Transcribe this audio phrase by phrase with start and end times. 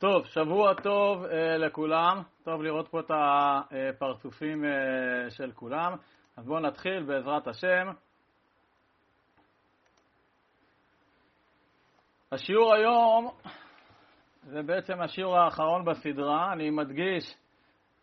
[0.00, 1.28] טוב, שבוע טוב uh,
[1.58, 5.92] לכולם, טוב לראות פה את הפרצופים uh, של כולם.
[6.36, 7.88] אז בואו נתחיל בעזרת השם.
[12.32, 13.30] השיעור היום
[14.42, 16.52] זה בעצם השיעור האחרון בסדרה.
[16.52, 17.34] אני מדגיש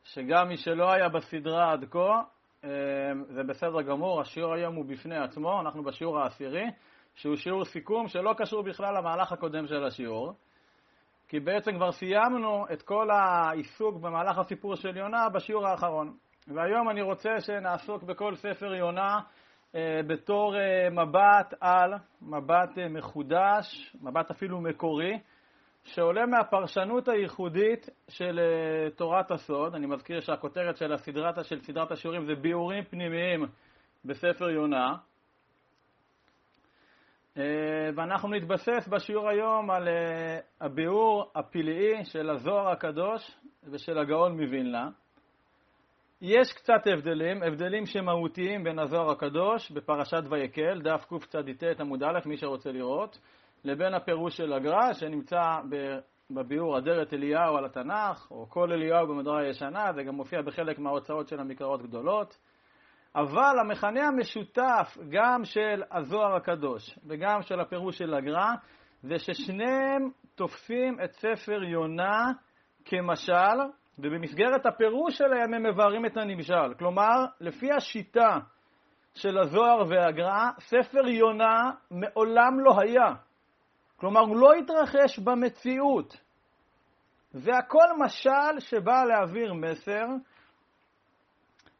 [0.03, 2.21] שגם מי שלא היה בסדרה עד כה,
[2.61, 2.65] uh,
[3.29, 6.65] זה בסדר גמור, השיעור היום הוא בפני עצמו, אנחנו בשיעור העשירי,
[7.15, 10.33] שהוא שיעור סיכום שלא קשור בכלל למהלך הקודם של השיעור.
[11.27, 16.13] כי בעצם כבר סיימנו את כל העיסוק במהלך הסיפור של יונה בשיעור האחרון.
[16.47, 19.19] והיום אני רוצה שנעסוק בכל ספר יונה
[19.75, 25.19] אה, בתור אה, מבט על, מבט אה, מחודש, מבט אפילו מקורי,
[25.83, 29.75] שעולה מהפרשנות הייחודית של אה, תורת הסוד.
[29.75, 33.45] אני מזכיר שהכותרת של הסדרת, של סדרת השיעורים זה ביאורים פנימיים
[34.05, 34.95] בספר יונה.
[37.37, 43.31] אה, ואנחנו נתבסס בשיעור היום על אה, הביאור הפלאי של הזוהר הקדוש
[43.63, 44.89] ושל הגאון מווילנה.
[46.21, 52.37] יש קצת הבדלים, הבדלים שמהותיים בין הזוהר הקדוש בפרשת ויקל, דף קצ"ט עמוד א', מי
[52.37, 53.19] שרוצה לראות,
[53.63, 55.41] לבין הפירוש של הגר"א שנמצא
[56.31, 61.27] בביאור אדרת אליהו על התנ"ך, או כל אליהו במדרה הישנה, זה גם מופיע בחלק מההוצאות
[61.27, 62.37] של המקראות גדולות.
[63.15, 68.55] אבל המכנה המשותף גם של הזוהר הקדוש וגם של הפירוש של הגר"א
[69.03, 72.31] זה ששניהם תופסים את ספר יונה
[72.85, 73.57] כמשל,
[73.99, 76.73] ובמסגרת הפירוש שלהם הם מבארים את הנמשל.
[76.79, 78.39] כלומר, לפי השיטה
[79.13, 83.13] של הזוהר והגר"א, ספר יונה מעולם לא היה.
[83.95, 86.17] כלומר, הוא לא התרחש במציאות.
[87.31, 90.05] זה הכל משל שבא להעביר מסר,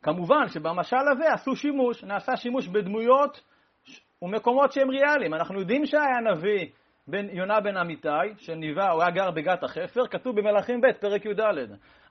[0.05, 3.41] כמובן שבמשל הזה עשו שימוש, נעשה שימוש בדמויות
[4.21, 5.33] ומקומות שהם ריאליים.
[5.33, 6.67] אנחנו יודעים שהיה נביא
[7.07, 11.39] בן יונה בן אמיתי, שניבא, הוא היה גר בגת החפר, כתוב במלאכים ב', פרק י"ד.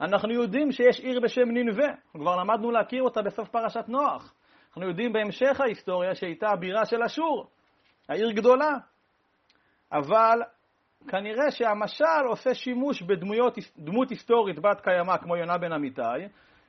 [0.01, 4.35] אנחנו יודעים שיש עיר בשם ננבה, כבר למדנו להכיר אותה בסוף פרשת נוח.
[4.69, 7.47] אנחנו יודעים בהמשך ההיסטוריה שהייתה הבירה של אשור,
[8.09, 8.73] העיר גדולה.
[9.93, 10.39] אבל
[11.09, 16.03] כנראה שהמשל עושה שימוש בדמות היסטורית בת קיימא כמו יונה בן אמיתי,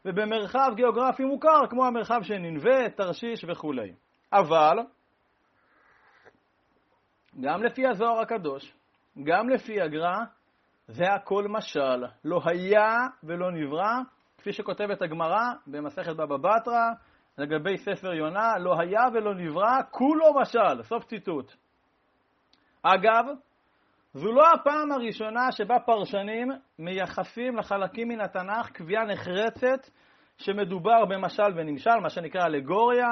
[0.06, 3.94] ובמרחב גיאוגרפי מוכר, כמו המרחב של ננבה, תרשיש וכולי.
[4.34, 4.78] אבל,
[7.42, 8.74] גם לפי הזוהר הקדוש,
[9.24, 10.24] גם לפי הגר"א,
[10.88, 12.06] זה הכל משל.
[12.26, 12.94] לא היה
[13.24, 13.94] ולא נברא,
[14.38, 16.92] כפי שכותבת הגמרא במסכת בבא בתרא,
[17.38, 20.84] לגבי ספר יונה, לא היה ולא נברא, כולו משל.
[20.84, 21.54] סוף ציטוט.
[22.84, 23.26] אגב,
[24.18, 29.90] זו לא הפעם הראשונה שבה פרשנים מייחסים לחלקים מן התנ"ך קביעה נחרצת
[30.38, 33.08] שמדובר במשל ונמשל, מה שנקרא אלגוריה,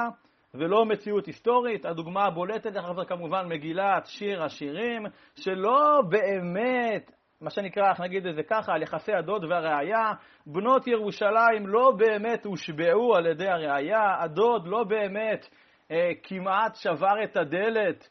[0.54, 1.86] ולא מציאות היסטורית.
[1.86, 5.02] הדוגמה הבולטת לכך זה כמובן מגילת שיר השירים,
[5.36, 7.10] שלא באמת,
[7.40, 10.12] מה שנקרא, נגיד את זה ככה, על יחסי הדוד והראיה,
[10.46, 15.48] בנות ירושלים לא באמת הושבעו על ידי הראיה, הדוד לא באמת
[15.90, 18.08] אה, כמעט שבר את הדלת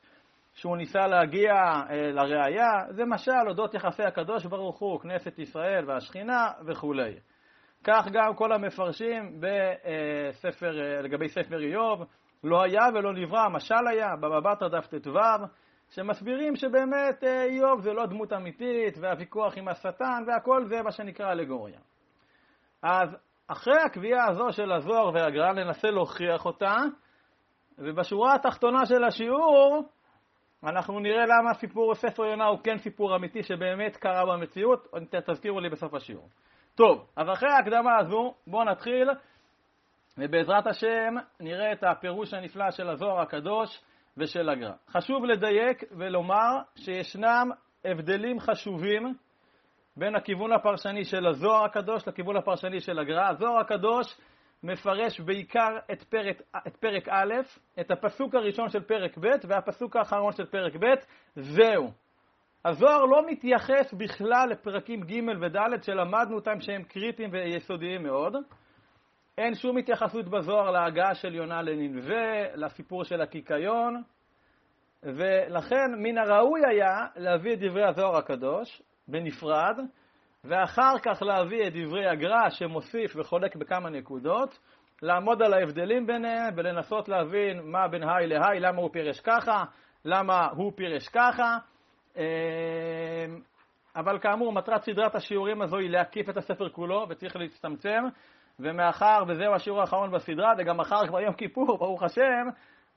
[0.54, 6.52] שהוא ניסה להגיע אה, לראייה, זה משל אודות יחסי הקדוש ברוך הוא, כנסת ישראל והשכינה
[6.66, 7.14] וכולי.
[7.84, 12.04] כך גם כל המפרשים בספר, אה, לגבי ספר איוב,
[12.44, 15.20] לא היה ולא נברא, משל היה, בבא בתרא דף ט"ו,
[15.90, 21.32] שמסבירים שבאמת אה, איוב זה לא דמות אמיתית, והוויכוח עם השטן, והכל זה מה שנקרא
[21.32, 21.80] אלגוריה.
[22.84, 23.10] אז
[23.48, 26.76] אחרי הקביעה הזו של הזוהר והגר"א ננסה להוכיח אותה,
[27.78, 29.90] ובשורה התחתונה של השיעור
[30.64, 35.70] אנחנו נראה למה סיפור ספר יונה הוא כן סיפור אמיתי שבאמת קרה במציאות, תזכירו לי
[35.70, 36.30] בסוף השיעור.
[36.76, 39.10] טוב, אז אחרי ההקדמה הזו, בואו נתחיל,
[40.18, 43.82] ובעזרת השם נראה את הפירוש הנפלא של הזוהר הקדוש
[44.18, 44.72] ושל הגר"א.
[44.90, 47.50] חשוב לדייק ולומר שישנם
[47.86, 49.14] הבדלים חשובים
[49.98, 53.30] בין הכיוון הפרשני של הזוהר הקדוש לכיוון הפרשני של הגר"א.
[53.30, 54.18] הזוהר הקדוש
[54.64, 57.34] מפרש בעיקר את פרק, את פרק א',
[57.80, 60.86] את הפסוק הראשון של פרק ב' והפסוק האחרון של פרק ב',
[61.36, 61.92] זהו.
[62.66, 68.36] הזוהר לא מתייחס בכלל לפרקים ג' וד' שלמדנו אותם שהם קריטיים ויסודיים מאוד.
[69.38, 74.04] אין שום התייחסות בזוהר להגעה של יונה לננבה, לסיפור של הקיקיון,
[75.04, 79.80] ולכן מן הראוי היה להביא את דברי הזוהר הקדוש בנפרד,
[80.44, 84.60] ואחר כך להביא את דברי הגר"א שמוסיף וחולק בכמה נקודות,
[85.02, 89.64] לעמוד על ההבדלים ביניהם ולנסות להבין מה בין היי להי, למה הוא פירש ככה,
[90.06, 91.58] למה הוא פירש ככה.
[92.18, 93.26] אה,
[93.96, 98.04] אבל כאמור, מטרת סדרת השיעורים הזו היא להקיף את הספר כולו וצריך להצטמצם,
[98.60, 102.48] ומאחר וזהו השיעור האחרון בסדרה, וגם מחר כבר יום כיפור, ברוך השם,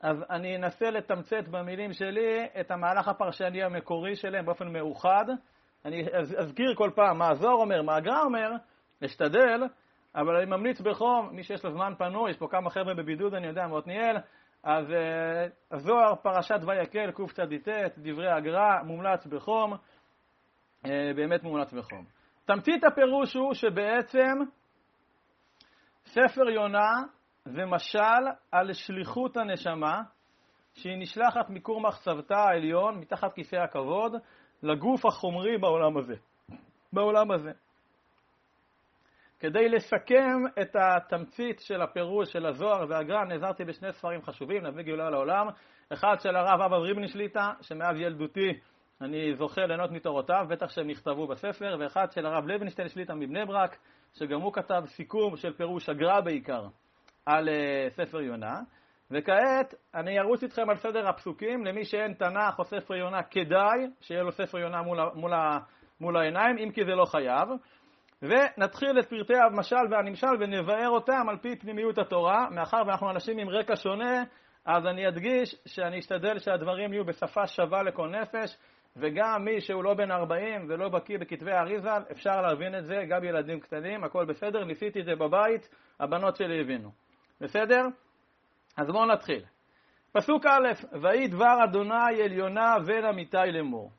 [0.01, 5.25] אז אני אנסה לתמצת במילים שלי את המהלך הפרשני המקורי שלהם באופן מאוחד.
[5.87, 6.05] אני
[6.39, 8.51] אזכיר כל פעם מה הזוהר אומר, מה הגר"א אומר,
[9.05, 9.63] אשתדל,
[10.15, 13.47] אבל אני ממליץ בחום, מי שיש לו זמן פנוי, יש פה כמה חבר'ה בבידוד, אני
[13.47, 14.17] יודע, מעתניאל,
[14.63, 14.95] אז uh,
[15.71, 17.69] הזוהר, פרשת ויקל, קצ"ט,
[17.99, 22.05] דברי הגר"א, מומלץ בחום, uh, באמת מומלץ בחום.
[22.45, 24.39] תמצית הפירוש הוא שבעצם
[26.05, 27.03] ספר יונה
[27.45, 30.03] זה משל על שליחות הנשמה,
[30.75, 34.13] שהיא נשלחת מכור מחצבתה העליון, מתחת כיסא הכבוד,
[34.63, 36.15] לגוף החומרי בעולם הזה.
[36.93, 37.53] בעולם הזה.
[39.41, 45.11] כדי לסכם את התמצית של הפירוש של הזוהר והגר"א, נעזרתי בשני ספרים חשובים, נביא גאולה
[45.11, 45.47] לעולם.
[45.93, 48.53] אחד של הרב אבא ריבלין שליטא, שמאז ילדותי
[49.01, 53.77] אני זוכה ליהנות מתורותיו, בטח שהם נכתבו בספר, ואחד של הרב לוינשטיין שליטא מבני ברק,
[54.15, 56.67] שגם הוא כתב סיכום של פירוש הגר"א בעיקר
[57.27, 58.61] על uh, ספר יונה.
[59.11, 64.23] וכעת אני ארוץ איתכם על סדר הפסוקים, למי שאין תנ"ך או ספר יונה כדאי שיהיה
[64.23, 65.33] לו ספר יונה מול, מול,
[66.01, 67.49] מול העיניים, אם כי זה לא חייב.
[68.23, 72.51] ונתחיל את פרטי המשל והנמשל ונבאר אותם על פי פנימיות התורה.
[72.51, 74.25] מאחר ואנחנו אנשים עם רקע שונה,
[74.65, 78.57] אז אני אדגיש שאני אשתדל שהדברים יהיו בשפה שווה לכל נפש,
[78.97, 83.25] וגם מי שהוא לא בן 40 ולא בקיא בכתבי האריזה, אפשר להבין את זה, גם
[83.25, 85.69] ילדים קטנים, הכל בסדר, ניסיתי את זה בבית,
[86.01, 86.91] הבנות שלי הבינו.
[87.41, 87.83] בסדר?
[88.77, 89.43] אז בואו נתחיל.
[90.13, 93.91] פסוק א', ויהי דבר אדוני אל יונה בן אמיתי לאמור.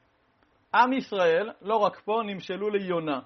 [0.75, 3.19] עם ישראל, לא רק פה, נמשלו ליונה.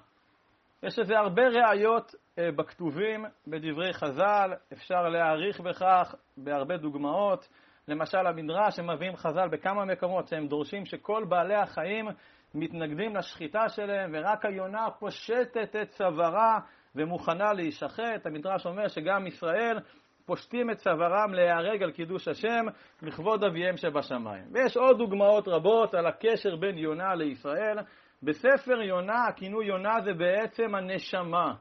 [0.82, 7.48] יש לזה הרבה ראיות אה, בכתובים, בדברי חז"ל, אפשר להעריך בכך בהרבה דוגמאות.
[7.88, 12.08] למשל המדרש שמביאים חז"ל בכמה מקומות שהם דורשים שכל בעלי החיים
[12.54, 16.58] מתנגדים לשחיטה שלהם ורק היונה פושטת את צווארה
[16.94, 18.26] ומוכנה להישחט.
[18.26, 19.78] המדרש אומר שגם ישראל
[20.26, 22.66] פושטים את צווארם להיהרג על קידוש השם
[23.02, 24.44] לכבוד אביהם שבשמיים.
[24.52, 27.78] ויש עוד דוגמאות רבות על הקשר בין יונה לישראל.
[28.22, 31.54] בספר יונה, הכינוי יונה זה בעצם הנשמה.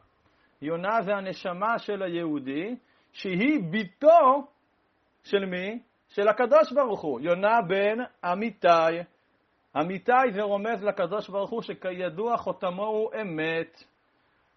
[0.61, 2.75] יונה זה הנשמה של היהודי,
[3.13, 4.47] שהיא ביתו
[5.23, 5.79] של מי?
[6.09, 7.21] של הקדוש ברוך הוא.
[7.21, 7.97] יונה בן
[8.31, 9.01] אמיתי.
[9.79, 13.83] אמיתי זה רומז לקדוש ברוך הוא שכידוע חותמו הוא אמת.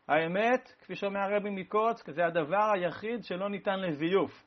[0.08, 4.44] האמת, כפי שאומר הרבי מקוץ, זה הדבר היחיד שלא ניתן לזיוף.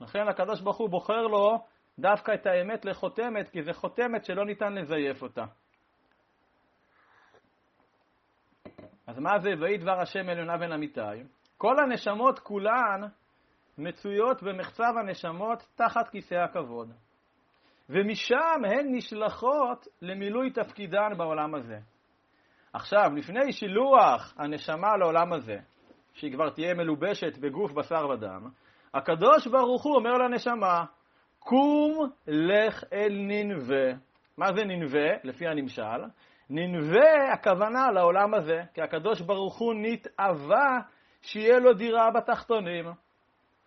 [0.00, 1.64] לכן הקדוש ברוך הוא בוחר לו
[1.98, 5.44] דווקא את האמת לחותמת, כי זה חותמת שלא ניתן לזייף אותה.
[9.06, 11.00] אז מה זה ויהי דבר השם עליונה בן אמיתי?
[11.56, 13.00] כל הנשמות כולן
[13.78, 16.92] מצויות במחצב הנשמות תחת כיסא הכבוד.
[17.88, 21.78] ומשם הן נשלחות למילוי תפקידן בעולם הזה.
[22.72, 25.58] עכשיו, לפני שילוח הנשמה לעולם הזה,
[26.14, 28.48] שהיא כבר תהיה מלובשת בגוף בשר ודם,
[28.94, 30.84] הקדוש ברוך הוא אומר לנשמה,
[31.38, 33.92] קום לך אל ננבה.
[34.36, 35.08] מה זה ננבה?
[35.24, 36.02] לפי הנמשל.
[36.50, 40.78] ננבה הכוונה לעולם הזה, כי הקדוש ברוך הוא נתאווה
[41.22, 42.84] שיהיה לו דירה בתחתונים.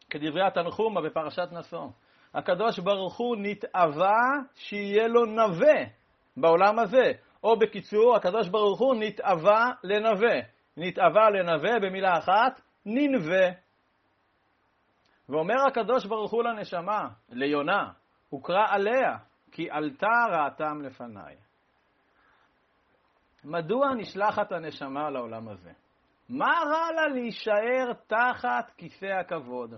[0.09, 1.87] כדברי התנחומה בפרשת נשוא.
[2.33, 4.19] הקדוש ברוך הוא נתאווה
[4.55, 5.83] שיהיה לו נווה
[6.37, 7.11] בעולם הזה.
[7.43, 10.39] או בקיצור, הקדוש ברוך הוא נתאווה לנווה.
[10.77, 13.49] נתאווה לנווה במילה אחת, ננווה.
[15.29, 17.91] ואומר הקדוש ברוך הוא לנשמה, ליונה,
[18.29, 19.17] הוקרא עליה,
[19.51, 21.35] כי עלתה רעתם לפניי.
[23.43, 25.71] מדוע נשלחת הנשמה לעולם הזה?
[26.29, 29.73] מה רע לה להישאר תחת כיסא הכבוד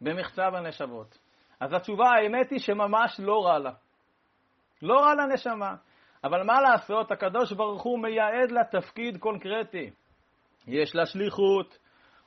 [0.00, 1.18] במחצב הנשבות?
[1.60, 3.72] אז התשובה, האמת היא שממש לא רע לה.
[4.82, 5.74] לא רע לנשמה.
[6.24, 9.90] אבל מה לעשות, הקדוש ברוך הוא מייעד לה תפקיד קונקרטי.
[10.66, 11.78] יש לה שליחות,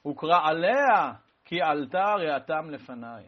[0.01, 1.13] הוקרא עליה,
[1.45, 3.23] כי עלתה ראתם לפניי.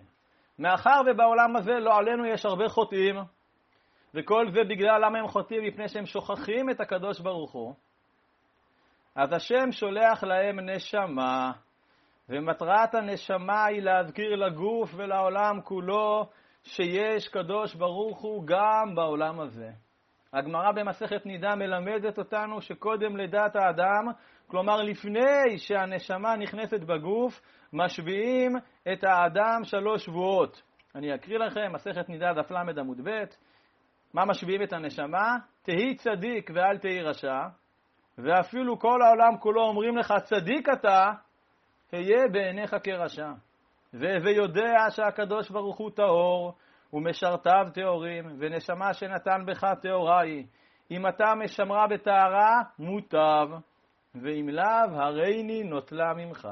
[0.59, 3.15] מאחר ובעולם הזה לא עלינו יש הרבה חוטאים,
[4.13, 5.63] וכל זה בגלל למה הם חוטאים?
[5.63, 7.73] מפני שהם שוכחים את הקדוש ברוך הוא.
[9.15, 11.51] אז השם שולח להם נשמה,
[12.29, 16.29] ומטרת הנשמה היא להזכיר לגוף ולעולם כולו
[16.63, 19.71] שיש קדוש ברוך הוא גם בעולם הזה.
[20.33, 24.07] הגמרא במסכת נידה מלמדת אותנו שקודם לידת האדם,
[24.47, 27.41] כלומר לפני שהנשמה נכנסת בגוף,
[27.73, 28.51] משביעים
[28.93, 30.61] את האדם שלוש שבועות.
[30.95, 33.23] אני אקריא לכם, מסכת נידה דף ל עמוד ב',
[34.13, 35.37] מה משביעים את הנשמה?
[35.63, 37.39] תהי צדיק ואל תהי רשע,
[38.17, 41.11] ואפילו כל העולם כולו אומרים לך צדיק אתה,
[41.91, 43.31] היה בעיניך כרשע.
[43.93, 46.53] והווה יודע שהקדוש ברוך הוא טהור,
[46.93, 50.45] ומשרתיו טהורים, ונשמה שנתן בך טהורה היא.
[50.91, 53.47] אם אתה משמרה בטהרה, מוטב,
[54.15, 56.47] ואם לאו, הריני נוטלה ממך.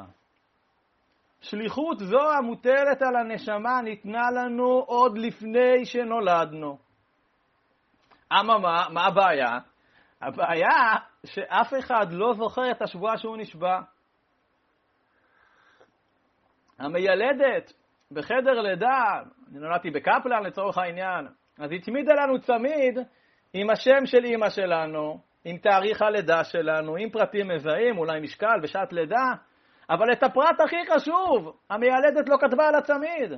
[1.41, 6.77] שליחות זו המוטלת על הנשמה ניתנה לנו עוד לפני שנולדנו.
[8.33, 9.59] אממה, מה הבעיה?
[10.21, 10.95] הבעיה
[11.25, 13.81] שאף אחד לא זוכר את השבועה שהוא נשבע.
[16.79, 17.73] המיילדת
[18.11, 21.27] בחדר לידה, אני נולדתי בקפלן לצורך העניין,
[21.59, 22.97] אז הצמידה לנו צמיד
[23.53, 28.93] עם השם של אימא שלנו, עם תאריך הלידה שלנו, עם פרטים מזהים, אולי משקל בשעת
[28.93, 29.33] לידה,
[29.89, 33.31] אבל את הפרט הכי חשוב, המיילדת לא כתבה על הצמיד.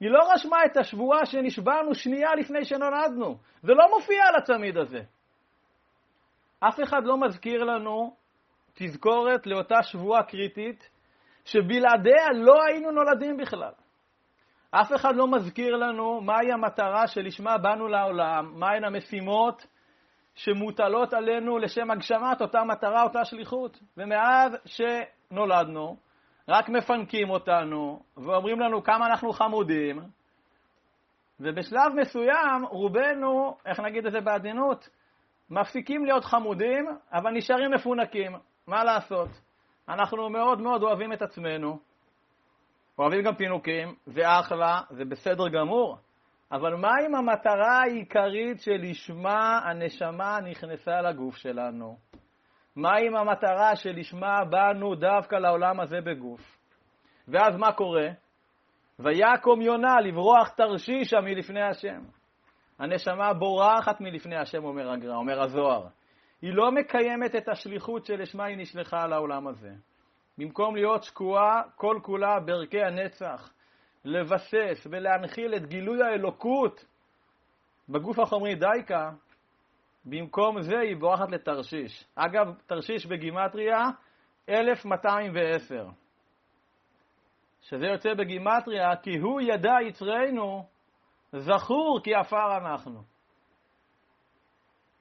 [0.00, 3.36] היא לא רשמה את השבועה שנשבענו שנייה לפני שנולדנו.
[3.62, 5.00] זה לא מופיע על הצמיד הזה.
[6.60, 8.16] אף אחד לא מזכיר לנו
[8.74, 10.90] תזכורת לאותה שבועה קריטית
[11.44, 13.72] שבלעדיה לא היינו נולדים בכלל.
[14.74, 19.66] אף אחד לא מזכיר לנו מהי המטרה שלשמה באנו לעולם, מהן המשימות
[20.34, 23.78] שמוטלות עלינו לשם הגשמת אותה מטרה, אותה שליחות.
[23.96, 25.96] ומאז שנולדנו,
[26.48, 30.00] רק מפנקים אותנו ואומרים לנו כמה אנחנו חמודים,
[31.40, 34.88] ובשלב מסוים רובנו, איך נגיד את זה בעדינות,
[35.50, 38.32] מפסיקים להיות חמודים, אבל נשארים מפונקים.
[38.66, 39.28] מה לעשות?
[39.88, 41.78] אנחנו מאוד מאוד אוהבים את עצמנו,
[43.02, 45.98] אוהבים גם פינוקים, זה אחלה, זה בסדר גמור,
[46.52, 51.96] אבל מה עם המטרה העיקרית שלשמה הנשמה נכנסה לגוף שלנו?
[52.76, 56.58] מה עם המטרה שלשמה באנו דווקא לעולם הזה בגוף?
[57.28, 58.08] ואז מה קורה?
[58.98, 62.00] ויקום יונה לברוח תרשישה מלפני השם.
[62.78, 65.86] הנשמה בורחת מלפני השם, אומר הגר"א, אומר הזוהר.
[66.42, 69.70] היא לא מקיימת את השליחות שלשמה היא נשלחה לעולם הזה.
[70.38, 73.52] במקום להיות שקועה כל כולה בערכי הנצח,
[74.04, 76.84] לבסס ולהנחיל את גילוי האלוקות
[77.88, 79.10] בגוף החומרי דייקה,
[80.04, 82.06] במקום זה היא בורחת לתרשיש.
[82.14, 83.78] אגב, תרשיש בגימטריה
[84.48, 85.88] 1210,
[87.60, 90.66] שזה יוצא בגימטריה כי הוא ידע יצרנו
[91.32, 93.02] זכור כי עפר אנחנו.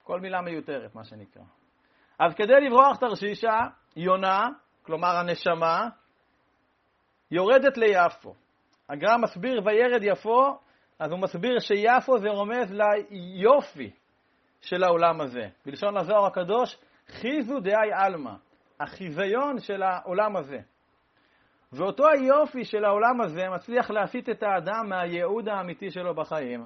[0.04, 1.44] כל מילה מיותרת, מה שנקרא.
[2.20, 3.60] אז כדי לברוח תרשישה,
[3.96, 4.50] יונה,
[4.92, 5.90] כלומר הנשמה,
[7.32, 8.36] יורדת ליפו.
[8.90, 10.58] הגר"א מסביר וירד יפו,
[11.00, 13.92] אז הוא מסביר שיפו זה רומז ליופי
[14.62, 15.48] של העולם הזה.
[15.66, 18.34] בלשון הזוהר הקדוש, חיזו דאי עלמא,
[18.80, 20.60] החיזיון של העולם הזה.
[21.74, 26.66] ואותו היופי של העולם הזה מצליח להסיט את האדם מהייעוד האמיתי שלו בחיים.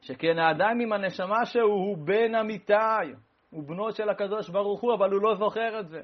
[0.00, 3.12] שכן האדם עם הנשמה שהוא הוא בן אמיתי,
[3.50, 6.02] הוא בנו של הקדוש ברוך הוא, אבל הוא לא זוכר את זה.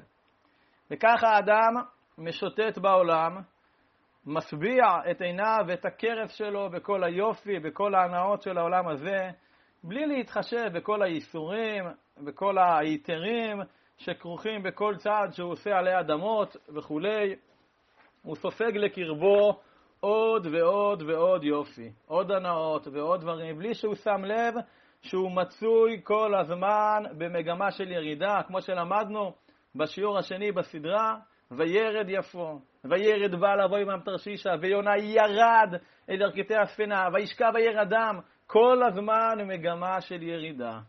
[0.91, 1.73] וככה האדם
[2.17, 3.37] משוטט בעולם,
[4.25, 9.29] משביע את עיניו ואת הכרס שלו בכל היופי, בכל ההנאות של העולם הזה,
[9.83, 11.85] בלי להתחשב בכל הייסורים,
[12.17, 13.61] בכל ההיתרים
[13.97, 17.35] שכרוכים בכל צעד שהוא עושה עלי אדמות וכולי.
[18.23, 19.59] הוא סופג לקרבו
[19.99, 24.53] עוד ועוד ועוד יופי, עוד הנאות ועוד דברים, בלי שהוא שם לב
[25.07, 29.33] שהוא מצוי כל הזמן במגמה של ירידה, כמו שלמדנו
[29.75, 31.15] בשיעור השני בסדרה,
[31.51, 35.73] וירד יפו, וירד בעל אבוי ים תרשישה, ויונה ירד
[36.09, 40.79] אל ירכתי הספינה, וישכב וירדם, כל הזמן מגמה של ירידה.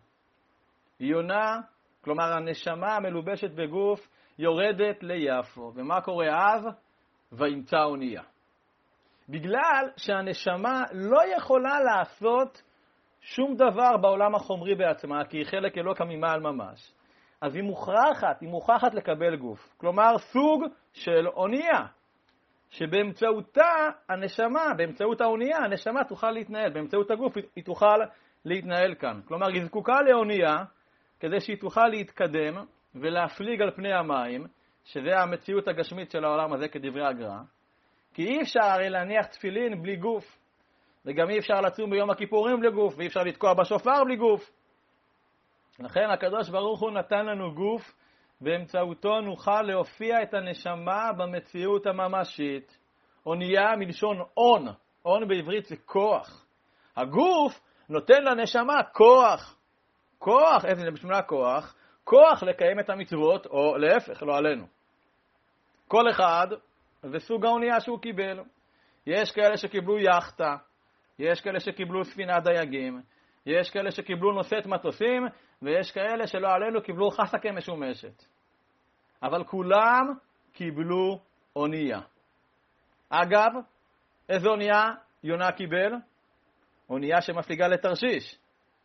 [1.01, 1.61] יונה,
[2.05, 4.09] כלומר הנשמה המלובשת בגוף,
[4.39, 5.73] יורדת ליפו.
[5.75, 6.67] ומה קורה אז?
[7.33, 8.23] וימצא אונייה.
[9.29, 12.63] בגלל שהנשמה לא יכולה לעשות
[13.21, 16.93] שום דבר בעולם החומרי בעצמה, כי היא חלק אלוקא ממעל ממש.
[17.41, 19.75] אז היא מוכרחת, היא מוכרחת לקבל גוף.
[19.77, 21.87] כלומר, סוג של אונייה,
[22.71, 27.99] שבאמצעותה הנשמה, באמצעות האונייה, הנשמה תוכל להתנהל, באמצעות הגוף היא תוכל
[28.45, 29.21] להתנהל כאן.
[29.25, 30.57] כלומר, היא זקוקה לאונייה
[31.21, 34.47] כדי שהיא תוכל להתקדם ולהפליג על פני המים,
[34.85, 37.39] שזה המציאות הגשמית של העולם הזה כדברי הגר"א,
[38.15, 40.39] כי אי אפשר הרי להניח תפילין בלי גוף,
[41.09, 44.50] וגם אי אפשר לצום ביום הכיפורים בלי גוף, ואי אפשר לתקוע בשופר בלי גוף.
[45.81, 47.95] לכן הקדוש ברוך הוא נתן לנו גוף,
[48.41, 52.79] באמצעותו נוכל להופיע את הנשמה במציאות הממשית.
[53.27, 54.67] אונייה מלשון און,
[55.05, 56.47] און בעברית זה כוח.
[56.97, 59.57] הגוף נותן לנשמה כוח.
[60.19, 61.75] כוח, איזה זה בשבילה כוח?
[62.05, 64.67] כוח לקיים את המצוות, או להפך, לא עלינו.
[65.88, 66.47] כל אחד
[67.05, 68.41] וסוג האונייה שהוא קיבל.
[69.07, 70.57] יש כאלה שקיבלו יאכטה,
[71.19, 73.03] יש כאלה שקיבלו ספינת דייגים,
[73.47, 75.27] יש כאלה שקיבלו נושאת מטוסים,
[75.63, 78.25] ויש כאלה שלא עלינו קיבלו חסקה משומשת.
[79.23, 80.15] אבל כולם
[80.53, 81.21] קיבלו
[81.57, 82.01] אונייה.
[83.11, 83.53] אגב,
[84.29, 84.85] איזו אונייה
[85.25, 85.93] יונה קיבל?
[86.91, 88.39] אונייה שמפליגה לתרשיש,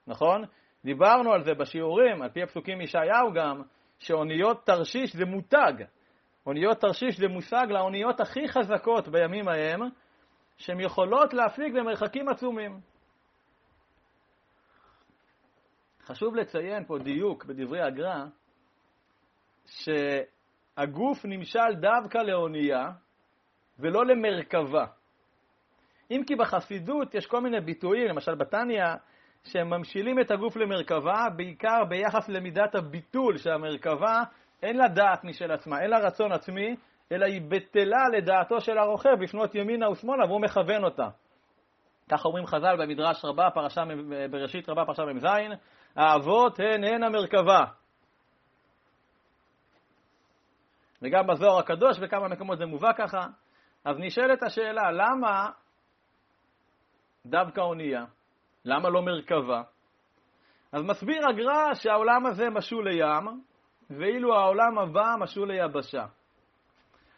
[0.08, 0.44] נכון?
[0.86, 3.62] דיברנו על זה בשיעורים, על פי הפסוקים מישעיהו גם,
[4.00, 5.74] שאוניות תרשיש זה מותג.
[6.46, 9.80] אוניות תרשיש זה מושג לאוניות הכי חזקות בימים ההם,
[10.64, 12.80] שהן יכולות להפליג במרחקים עצומים.
[16.02, 18.26] חשוב לציין פה דיוק בדברי הגר"א,
[19.66, 22.92] שהגוף נמשל דווקא לאונייה
[23.80, 24.86] ולא למרכבה.
[26.12, 28.84] אם כי בחסידות יש כל מיני ביטויים, למשל בתניא,
[29.44, 34.24] שהם ממשילים את הגוף למרכבה, בעיקר ביחס למידת הביטול שהמרכבה
[34.62, 36.76] אין לה דעת משל עצמה, אין לה רצון עצמי,
[37.12, 41.08] אלא היא בטלה לדעתו של הרוכב לפנות ימינה ושמאלה והוא מכוון אותה.
[42.12, 43.82] כך אומרים חז"ל במדרש רבה, פרשה,
[44.32, 45.26] בראשית רבה, פרשה מ"ז,
[45.96, 47.66] האבות הן הן המרכבה.
[51.02, 53.28] וגם בזוהר הקדוש בכמה מקומות זה מובא ככה.
[53.86, 55.50] אז נשאלת השאלה, למה
[57.26, 58.06] דווקא אונייה?
[58.66, 59.62] למה לא מרכבה?
[60.72, 63.42] אז מסביר הגר"א שהעולם הזה משול לים,
[63.90, 66.06] ואילו העולם הבא משול ליבשה.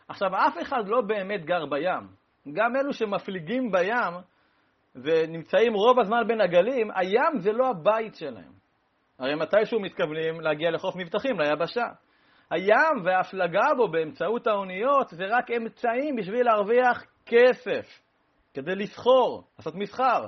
[0.07, 2.07] עכשיו, אף אחד לא באמת גר בים.
[2.53, 4.13] גם אלו שמפליגים בים
[4.95, 8.53] ונמצאים רוב הזמן בין הגלים, הים זה לא הבית שלהם.
[9.19, 11.85] הרי מתישהו מתכוונים להגיע לחוף מבטחים, ליבשה.
[12.51, 18.01] הים וההפלגה בו באמצעות האוניות זה רק אמצעים בשביל להרוויח כסף,
[18.53, 20.25] כדי לסחור, לעשות מסחר.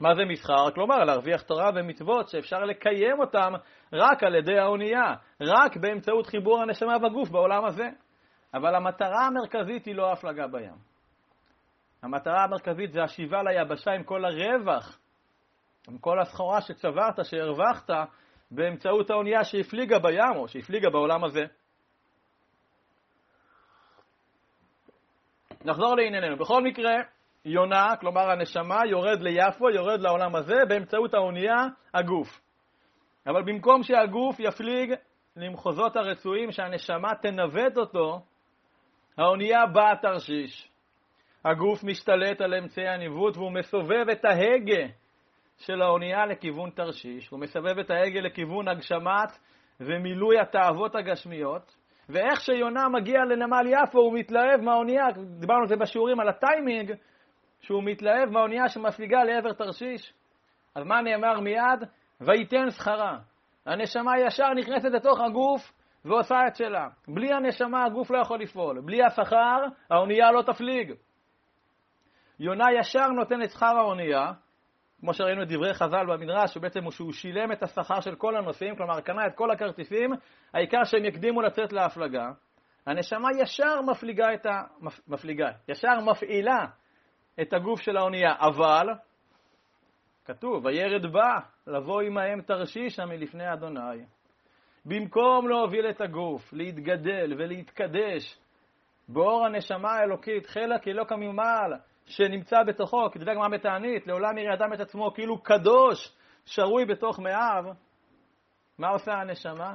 [0.00, 0.70] מה זה מסחר?
[0.70, 3.52] כלומר, להרוויח תורה ומצוות שאפשר לקיים אותם
[3.92, 7.88] רק על ידי האונייה, רק באמצעות חיבור הנשמה בגוף בעולם הזה.
[8.54, 10.76] אבל המטרה המרכזית היא לא ההפלגה בים.
[12.02, 14.98] המטרה המרכזית זה השיבה ליבשה עם כל הרווח,
[15.88, 17.90] עם כל הסחורה שצברת, שהרווחת,
[18.50, 21.44] באמצעות האונייה שהפליגה בים או שהפליגה בעולם הזה.
[25.64, 26.36] נחזור לענייננו.
[26.36, 26.94] בכל מקרה,
[27.48, 32.40] יונה, כלומר הנשמה, יורד ליפו, יורד לעולם הזה, באמצעות האונייה, הגוף.
[33.26, 34.94] אבל במקום שהגוף יפליג
[35.36, 38.20] למחוזות הרצויים, שהנשמה תנווט אותו,
[39.18, 40.68] האונייה באה תרשיש.
[41.44, 44.86] הגוף משתלט על אמצעי הניווט והוא מסובב את ההגה
[45.58, 49.38] של האונייה לכיוון תרשיש, הוא מסבב את ההגה לכיוון הגשמת
[49.80, 51.76] ומילוי התאוות הגשמיות,
[52.08, 55.04] ואיך שיונה מגיע לנמל יפו הוא מתלהב מהאונייה,
[55.38, 56.92] דיברנו על זה בשיעורים על הטיימינג,
[57.60, 60.12] שהוא מתלהב מהאונייה שמפליגה לעבר תרשיש.
[60.74, 61.88] אז מה נאמר מיד?
[62.20, 63.18] וייתן שכרה.
[63.66, 65.72] הנשמה ישר נכנסת לתוך הגוף
[66.04, 66.88] ועושה את שלה.
[67.08, 68.80] בלי הנשמה הגוף לא יכול לפעול.
[68.80, 70.92] בלי השכר האונייה לא תפליג.
[72.40, 74.32] יונה ישר נותן את שכר האונייה,
[75.00, 78.76] כמו שראינו את דברי חז"ל במדרש, שבעצם הוא שהוא שילם את השכר של כל הנוסעים,
[78.76, 80.10] כלומר קנה את כל הכרטיסים,
[80.54, 82.30] העיקר שהם יקדימו לצאת להפלגה.
[82.86, 84.62] הנשמה ישר מפליגה את ה...
[85.08, 86.66] מפליגה, ישר מפעילה
[87.40, 88.88] את הגוף של האונייה, אבל,
[90.24, 94.04] כתוב, וירד בה לבוא עמהם תרשישה מלפני אדוני.
[94.84, 98.38] במקום להוביל את הגוף, להתגדל ולהתקדש
[99.08, 101.72] באור הנשמה האלוקית, חלק אלוקא ממעל,
[102.06, 107.64] שנמצא בתוכו, כדברי הגמרא בתענית, לעולם יראה אדם את עצמו כאילו קדוש, שרוי בתוך מאיו,
[108.78, 109.74] מה עושה הנשמה?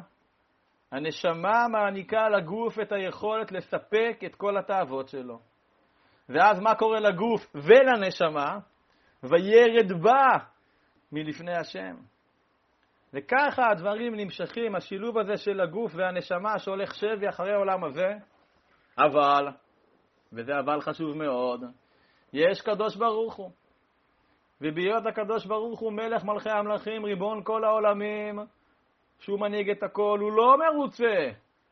[0.91, 5.50] הנשמה מעניקה לגוף את היכולת לספק את כל התאוות שלו.
[6.33, 8.59] ואז מה קורה לגוף ולנשמה?
[9.23, 10.37] וירד בה
[11.11, 11.95] מלפני השם.
[13.13, 18.13] וככה הדברים נמשכים, השילוב הזה של הגוף והנשמה שהולך שבי אחרי העולם הזה,
[18.97, 19.47] אבל,
[20.33, 21.63] וזה אבל חשוב מאוד,
[22.33, 23.51] יש קדוש ברוך הוא.
[24.61, 28.39] ובהיות הקדוש ברוך הוא מלך מלכי המלכים, ריבון כל העולמים,
[29.19, 31.29] שהוא מנהיג את הכל, הוא לא מרוצה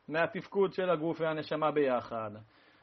[0.08, 2.30] מהתפקוד של הגוף והנשמה ביחד.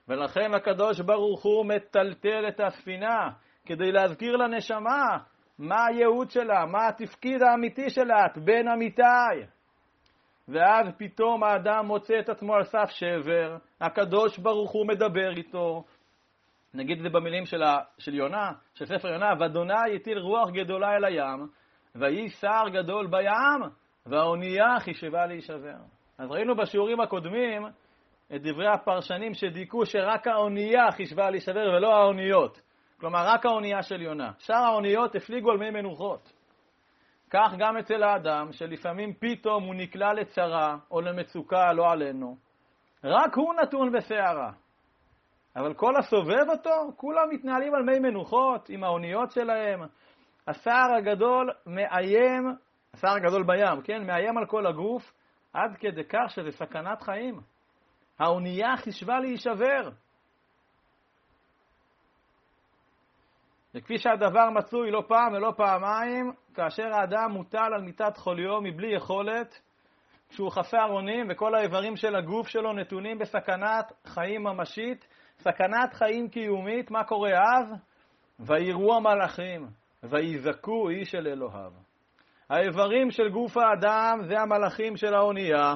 [0.08, 3.30] ולכן הקדוש ברוך הוא מטלטל את הספינה
[3.66, 5.18] כדי להזכיר לנשמה
[5.60, 9.48] מה הייעוד שלה, מה התפקיד האמיתי שלה, את בן אמיתי.
[10.48, 15.84] ואז פתאום האדם מוצא את עצמו על סף שבר, הקדוש ברוך הוא מדבר איתו,
[16.74, 20.96] נגיד את זה במילים של, ה, של יונה, של ספר יונה, ואדוני הטיל רוח גדולה
[20.96, 21.48] אל הים,
[21.96, 23.72] ויהי סער גדול בים,
[24.06, 25.78] והאונייה חישבה להישבר.
[26.18, 27.64] אז ראינו בשיעורים הקודמים
[28.36, 32.62] את דברי הפרשנים שדיכאו שרק האונייה חישבה להישבר ולא האוניות.
[33.00, 34.32] כלומר, רק האונייה של יונה.
[34.40, 36.34] שאר האוניות הפליגו על מי מנוחות.
[37.30, 42.38] כך גם אצל האדם, שלפעמים פתאום הוא נקלע לצרה או למצוקה, לא עלינו.
[43.04, 44.52] רק הוא נתון בסערה.
[45.56, 49.82] אבל כל הסובב אותו, כולם מתנהלים על מי מנוחות עם האוניות שלהם.
[50.48, 52.56] הסער הגדול מאיים,
[52.94, 54.08] הסער הגדול בים, כן?
[54.08, 55.14] מאיים על כל הגוף,
[55.54, 57.40] עד כדי כך שזה סכנת חיים.
[58.20, 59.90] האונייה חישבה להישבר.
[63.76, 69.62] וכפי שהדבר מצוי לא פעם ולא פעמיים, כאשר האדם מוטל על מיטת חוליו מבלי יכולת,
[70.30, 75.08] כשהוא חסר אונים וכל האיברים של הגוף שלו נתונים בסכנת חיים ממשית,
[75.40, 77.74] סכנת חיים קיומית, מה קורה אז?
[78.40, 79.68] ויראו המלאכים,
[80.04, 81.72] ויזעקו איש אל אלוהיו.
[82.50, 85.74] האיברים של גוף האדם זה המלאכים של האונייה,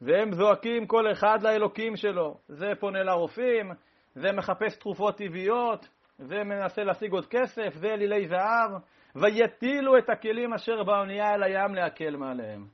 [0.00, 2.36] והם זועקים כל אחד לאלוקים שלו.
[2.48, 3.72] זה פונה לרופאים,
[4.14, 8.70] זה מחפש תרופות טבעיות, זה מנסה להשיג עוד כסף, זה אלילי זהב,
[9.16, 12.66] ויטילו את הכלים אשר באונייה אל הים להקל מעליהם.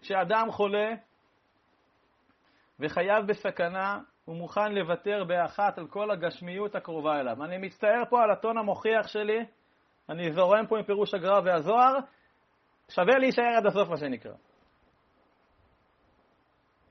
[0.00, 0.94] כשאדם חולה
[2.80, 7.44] וחייב בסכנה, הוא מוכן לוותר באחת על כל הגשמיות הקרובה אליו.
[7.44, 9.44] אני מצטער פה על הטון המוכיח שלי,
[10.08, 11.98] אני זורם פה עם פירוש הגר"א והזוהר,
[12.88, 14.32] שווה להישאר עד הסוף מה שנקרא.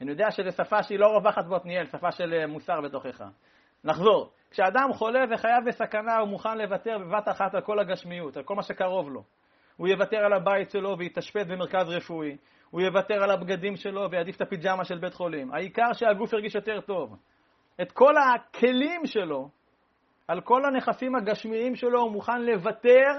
[0.02, 3.24] אני יודע שזו שפה שהיא לא רווחת בעתניאל, שפה של אה, מוסר בתוכך.
[3.84, 4.32] נחזור.
[4.52, 8.64] כשאדם חולה וחייב בסכנה, הוא מוכן לוותר בבת אחת על כל הגשמיות, על כל מה
[8.64, 9.24] שקרוב לו.
[9.78, 12.38] הוא יוותר על הבית שלו ויתאשפז במרכז רפואי.
[12.70, 15.54] הוא יוותר על הבגדים שלו ויעדיף את הפיג'מה של בית חולים.
[15.54, 17.16] העיקר שהגוף ירגיש יותר טוב.
[17.82, 19.50] את כל הכלים שלו,
[20.28, 23.12] על כל הנכסים הגשמיים שלו, הוא מוכן לוותר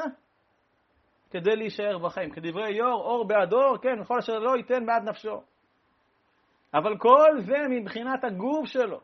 [1.31, 2.31] כדי להישאר בחיים.
[2.31, 5.43] כדברי יור, אור בעד אור, כן, וכל אשר לא ייתן בעד נפשו.
[6.75, 9.01] אבל כל זה מבחינת הגוף שלו.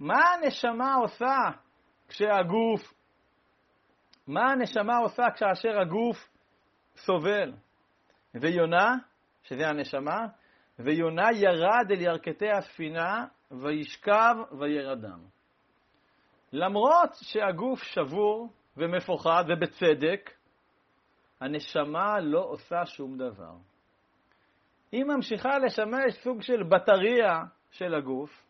[0.00, 1.38] מה הנשמה עושה
[2.08, 2.94] כשהגוף,
[4.26, 6.16] מה הנשמה עושה כאשר הגוף
[6.96, 7.52] סובל?
[8.34, 8.94] ויונה,
[9.42, 10.26] שזה הנשמה,
[10.78, 15.20] ויונה ירד אל ירכתי הספינה וישכב וירדם.
[16.52, 20.30] למרות שהגוף שבור ומפוחד, ובצדק,
[21.40, 23.52] הנשמה לא עושה שום דבר.
[24.92, 28.44] היא ממשיכה לשמש סוג של בטריה של הגוף,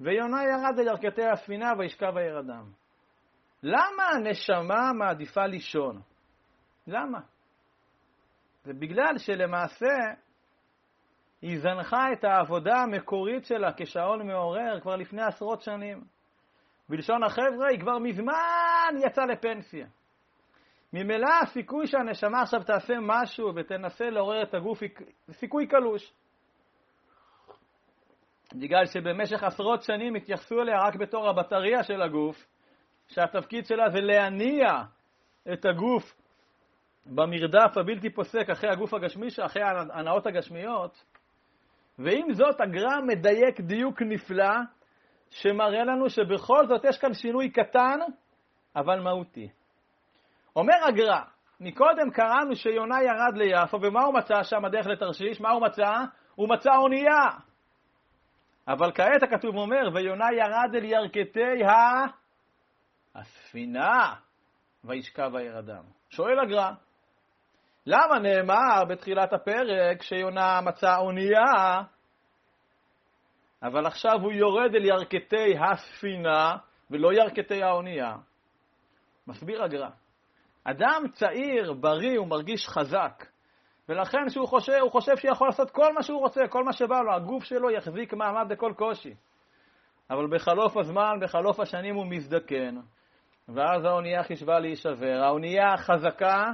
[0.00, 2.64] ויונה ירד אל ירכתי הספינה וישכב וירדם.
[3.62, 6.00] למה הנשמה מעדיפה לישון?
[6.86, 7.20] למה?
[8.64, 9.96] זה בגלל שלמעשה
[11.42, 16.04] היא זנחה את העבודה המקורית שלה כשעון מעורר כבר לפני עשרות שנים.
[16.88, 19.86] בלשון החבר'ה, היא כבר מזמן יצאה לפנסיה.
[20.92, 24.80] ממילא הסיכוי שהנשמה עכשיו תעשה משהו ותנסה לעורר את הגוף
[25.26, 26.12] זה סיכוי קלוש.
[28.54, 32.46] בגלל שבמשך עשרות שנים התייחסו אליה רק בתור הבטריה של הגוף,
[33.08, 34.68] שהתפקיד שלה זה להניע
[35.52, 36.20] את הגוף
[37.06, 41.04] במרדף הבלתי פוסק אחרי הגוף הגשמי, אחרי ההנאות הגשמיות,
[41.98, 44.54] ועם זאת הגר"א מדייק דיוק נפלא,
[45.30, 47.98] שמראה לנו שבכל זאת יש כאן שינוי קטן,
[48.76, 49.48] אבל מהותי.
[50.56, 51.20] אומר הגר"א,
[51.60, 55.40] מקודם קראנו שיונה ירד ליפו, ומה הוא מצא שם הדרך לתרשיש?
[55.40, 55.90] מה הוא מצא?
[56.34, 57.28] הוא מצא אונייה.
[58.68, 62.04] אבל כעת הכתוב אומר, ויונה ירד אל ירכתי ה...
[63.14, 64.14] הספינה,
[64.84, 65.82] וישכב וירדם.
[66.10, 66.70] שואל הגר"א,
[67.86, 71.82] למה נאמר בתחילת הפרק שיונה מצא אונייה,
[73.62, 76.56] אבל עכשיו הוא יורד אל ירכתי הספינה
[76.90, 78.16] ולא ירכתי האונייה?
[79.26, 79.88] מסביר הגר"א,
[80.64, 83.26] אדם צעיר, בריא, הוא מרגיש חזק,
[83.88, 87.14] ולכן שהוא חושב, הוא חושב שיכול לעשות כל מה שהוא רוצה, כל מה שבא לו,
[87.14, 89.14] הגוף שלו יחזיק מעמד בכל קושי.
[90.10, 92.76] אבל בחלוף הזמן, בחלוף השנים הוא מזדקן,
[93.48, 95.22] ואז האונייה חישבה להישבר.
[95.24, 96.44] האונייה החזקה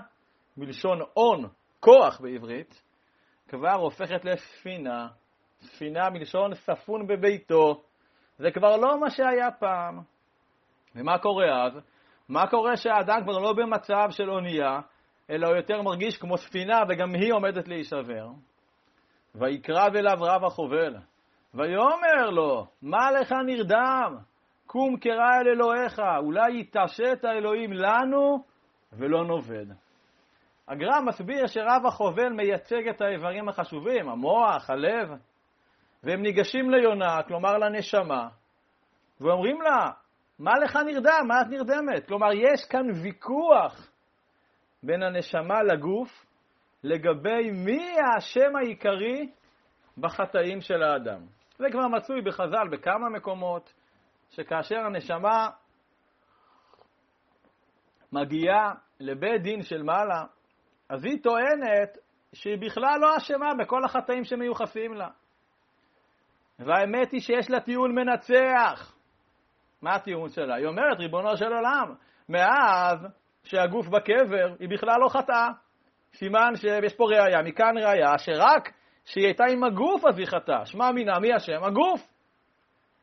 [0.57, 1.49] מלשון און,
[1.81, 2.83] כוח בעברית,
[3.49, 5.09] כבר הופכת לספינה.
[5.61, 7.83] ספינה מלשון ספון בביתו.
[8.39, 10.01] זה כבר לא מה שהיה פעם.
[10.95, 11.73] ומה קורה אז?
[12.29, 14.81] מה קורה שהאדם כבר לא במצב של אונייה,
[15.31, 18.29] אלא הוא יותר מרגיש כמו ספינה וגם היא עומדת להישבר?
[19.35, 20.97] ויקרב אליו רב החובל,
[21.55, 24.17] ויאמר לו, מה לך נרדם?
[24.67, 28.45] קום קרא אל אלוהיך, אולי יתעשת האלוהים לנו
[28.93, 29.67] ולא נאבד.
[30.69, 35.09] הגר"א מסביר שרב החובל מייצג את האיברים החשובים, המוח, הלב,
[36.03, 38.29] והם ניגשים ליונה, כלומר לנשמה,
[39.21, 39.91] ואומרים לה,
[40.39, 41.25] מה לך נרדם?
[41.29, 42.07] מה את נרדמת?
[42.09, 43.91] כלומר, יש כאן ויכוח
[44.83, 46.27] בין הנשמה לגוף
[46.83, 49.31] לגבי מי האשם העיקרי
[49.99, 51.21] בחטאים של האדם.
[51.59, 53.73] זה כבר מצוי בחז"ל בכמה מקומות,
[54.31, 55.49] שכאשר הנשמה
[58.13, 60.25] מגיעה לבית דין של מעלה,
[60.89, 61.99] אז היא טוענת
[62.33, 65.09] שהיא בכלל לא אשמה בכל החטאים שמיוחסים לה.
[66.59, 68.96] והאמת היא שיש לה טיעון מנצח.
[69.83, 70.55] מה הטיעון שלה?
[70.55, 71.95] היא אומרת, ריבונו של עולם,
[72.29, 73.07] מאז
[73.45, 75.49] שהגוף בקבר, היא בכלל לא חטאה.
[76.15, 78.73] סימן שיש פה ראייה, מכאן ראייה, שרק
[79.05, 80.67] כשהיא הייתה עם הגוף אז היא חטאה.
[80.67, 81.65] שמע מינה, מי אשם?
[81.65, 82.01] הגוף.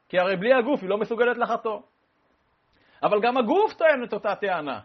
[0.09, 1.79] כי הרי בלי הגוף היא לא מסוגלת לחטוא.
[3.03, 4.79] אבל גם הגוף טוען את אותה טענה,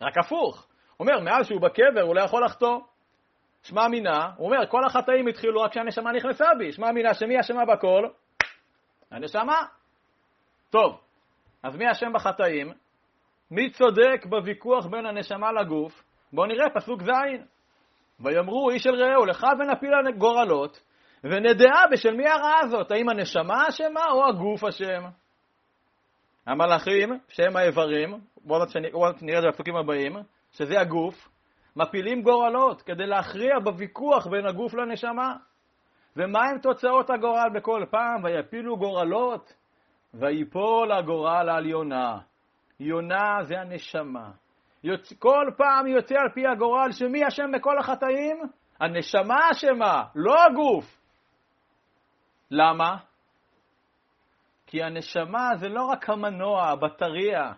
[0.00, 0.66] רק הפוך.
[0.96, 2.80] הוא אומר, מאז שהוא בקבר הוא לא יכול לחטוא.
[3.62, 6.72] שמע מינה, הוא אומר, כל החטאים התחילו רק כשהנשמה נכנסה בי.
[6.72, 8.08] שמע מינה, שמי אשמה בכל?
[9.10, 9.56] הנשמה.
[10.70, 11.00] טוב,
[11.62, 12.72] אז מי אשם בחטאים?
[13.50, 16.02] מי צודק בוויכוח בין הנשמה לגוף?
[16.32, 17.10] בואו נראה, פסוק ז'.
[18.20, 20.80] ויאמרו איש אל רעהו, לך ונפיל גורלות,
[21.24, 25.04] ונדעה בשל מי הרעה הזאת, האם הנשמה אשמה או הגוף אשם.
[26.46, 28.64] המלאכים, שהם האיברים, בואו
[29.22, 30.16] נראה את זה בפסוקים הבאים,
[30.52, 31.28] שזה הגוף,
[31.76, 35.36] מפילים גורלות כדי להכריע בוויכוח בין הגוף לנשמה.
[36.16, 38.24] ומהם תוצאות הגורל בכל פעם?
[38.24, 39.52] ויפילו גורלות,
[40.18, 42.18] ויפול הגורל על יונה.
[42.80, 44.30] יונה זה הנשמה.
[45.18, 48.40] כל פעם יוצא על פי הגורל שמי אשם בכל החטאים?
[48.80, 50.84] הנשמה אשמה, לא הגוף.
[52.50, 52.96] למה?
[54.66, 57.52] כי הנשמה זה לא רק המנוע, הבטריה,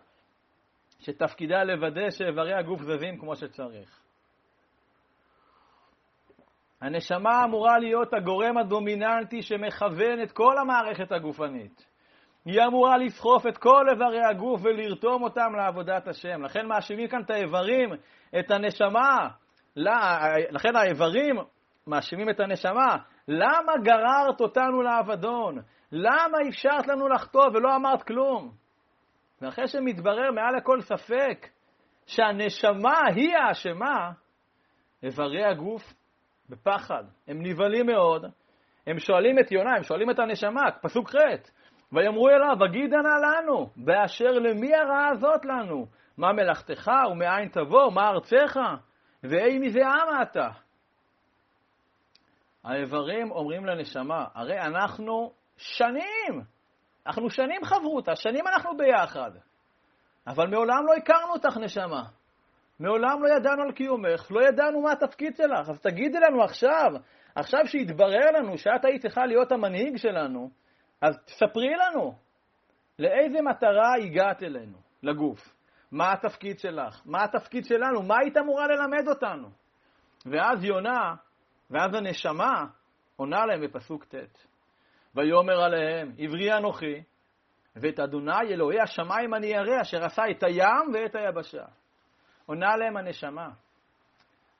[1.01, 4.03] שתפקידה לוודא שאיברי הגוף זזים כמו שצריך.
[6.81, 11.88] הנשמה אמורה להיות הגורם הדומיננטי שמכוון את כל המערכת הגופנית.
[12.49, 16.43] היא אמורה לסחוף את כל איברי הגוף ולרתום אותם לעבודת השם.
[16.43, 17.91] לכן מאשימים כאן את האיברים,
[18.39, 19.29] את הנשמה.
[20.51, 21.37] לכן האיברים
[21.87, 22.97] מאשימים את הנשמה.
[23.29, 25.59] למה גררת אותנו לאבדון?
[25.93, 28.53] למה אפשרת לנו לחטוא ולא אמרת כלום?
[29.43, 31.49] ואחרי שמתברר מעל לכל ספק
[32.07, 34.11] שהנשמה היא האשמה,
[35.03, 35.83] איברי הגוף
[36.49, 38.25] בפחד, הם נבהלים מאוד,
[38.87, 41.17] הם שואלים את יונה, הם שואלים את הנשמה, פסוק ח'
[41.93, 45.87] ויאמרו אליו, הגידה נא לנו, באשר למי הרעה הזאת לנו?
[46.17, 47.93] מה מלאכתך ומאין תבוא?
[47.93, 48.61] מה ארצך?
[49.23, 50.49] ואי מזה עמה אתה?
[52.65, 56.43] האיברים אומרים לנשמה, הרי אנחנו שנים,
[57.07, 59.31] אנחנו שנים חברותא, שנים אנחנו ביחד,
[60.27, 62.03] אבל מעולם לא הכרנו אותך, נשמה.
[62.81, 66.93] מעולם לא ידענו על קיומך, לא ידענו מה התפקיד שלך, אז תגידי לנו עכשיו,
[67.35, 70.51] עכשיו שהתברר לנו שאת היית צריכה להיות המנהיג שלנו,
[71.01, 72.15] אז תספרי לנו,
[72.99, 75.55] לאיזה מטרה הגעת אלינו, לגוף?
[75.93, 77.03] מה התפקיד שלך?
[77.05, 78.03] מה התפקיד שלנו?
[78.03, 79.49] מה היית אמורה ללמד אותנו?
[80.27, 81.15] ואז יונה,
[81.71, 82.65] ואז הנשמה,
[83.17, 84.15] עונה להם בפסוק ט':
[85.15, 87.03] ויאמר עליהם, עברי אנוכי,
[87.77, 91.65] ואת אדוני אלוהי השמיים אני אראה, אשר עשה את הים ואת היבשה.
[92.47, 93.51] עונה להם הנשמה.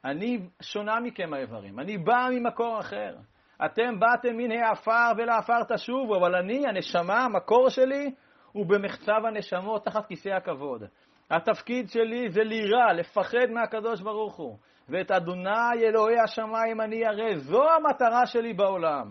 [0.05, 3.17] אני שונה מכם האיברים, אני בא ממקור אחר.
[3.65, 8.11] אתם באתם מן העפר ולעפר תשובו, אבל אני, הנשמה, המקור שלי,
[8.53, 10.85] הוא במחצב הנשמות תחת כיסא הכבוד.
[11.31, 14.57] התפקיד שלי זה לירא, לפחד מהקדוש ברוך הוא.
[14.89, 17.39] ואת אדוני אלוהי השמיים אני אראה.
[17.39, 19.11] זו המטרה שלי בעולם.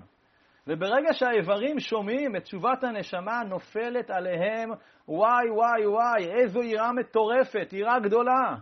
[0.67, 4.69] וברגע שהאיברים שומעים את תשובת הנשמה, נופלת עליהם
[5.07, 8.55] וואי וואי וואי, איזו יראה מטורפת, יראה גדולה.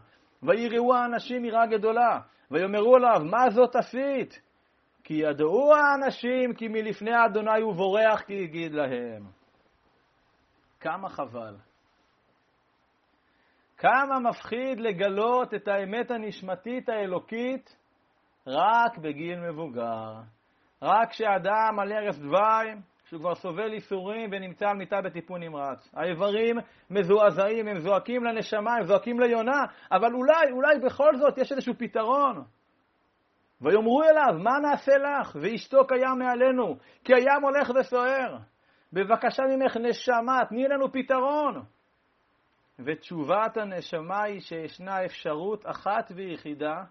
[0.43, 2.19] ויראו האנשים יראה גדולה,
[2.51, 4.44] ויאמרו עליו, מה זאת עשית?
[5.05, 9.23] כי ידעו האנשים כי מלפני אדוני הוא בורח כי יגיד להם.
[10.79, 11.55] כמה חבל.
[13.77, 17.77] כמה מפחיד לגלות את האמת הנשמתית האלוקית
[18.47, 20.13] רק בגיל מבוגר.
[20.81, 25.89] רק כשאדם על ערש דווי, כשהוא כבר סובל ייסורים ונמצא על מיטה בטיפול נמרץ.
[25.93, 26.55] האיברים
[26.89, 32.54] מזועזעים, הם זועקים לנשמה, הם זועקים ליונה, אבל אולי, אולי בכל זאת יש איזשהו פתרון.
[33.61, 35.35] ויאמרו אליו, מה נעשה לך?
[35.41, 38.37] וישתוק הים מעלינו, כי הים הולך וסוער.
[38.93, 41.63] בבקשה ממך, נשמה, תני לנו פתרון.
[42.79, 46.83] ותשובת הנשמה היא שישנה אפשרות אחת ויחידה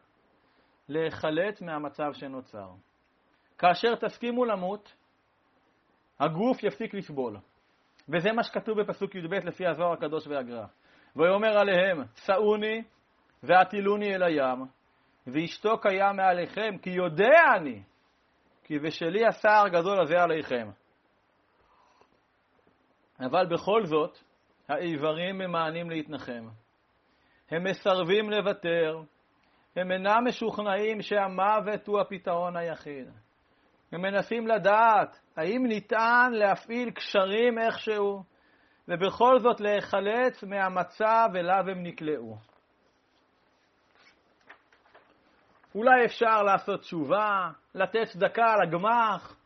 [0.88, 2.68] להיחלץ מהמצב שנוצר.
[3.59, 4.94] כאשר תסכימו למות,
[6.20, 7.37] הגוף יפסיק לסבול.
[8.09, 10.64] וזה מה שכתוב בפסוק י"ב לפי הזוהר הקדוש והגר"א.
[11.16, 12.83] ויאמר עליהם, שאוני
[13.42, 14.66] והטילוני אל הים,
[15.26, 17.82] וישתוק הים מעליכם, כי יודע אני,
[18.64, 20.70] כי בשלי הסער הגדול הזה עליכם.
[23.20, 24.18] אבל בכל זאת,
[24.68, 26.48] האיברים ממאנים להתנחם.
[27.50, 29.00] הם מסרבים לוותר,
[29.76, 33.08] הם אינם משוכנעים שהמוות הוא הפתרון היחיד.
[33.92, 38.22] הם מנסים לדעת האם ניתן להפעיל קשרים איכשהו,
[38.88, 42.37] ובכל זאת להיחלץ מהמצב אליו הם נקלעו.
[45.74, 49.37] אולי אפשר לעשות תשובה, לתת צדקה לגמ"ח,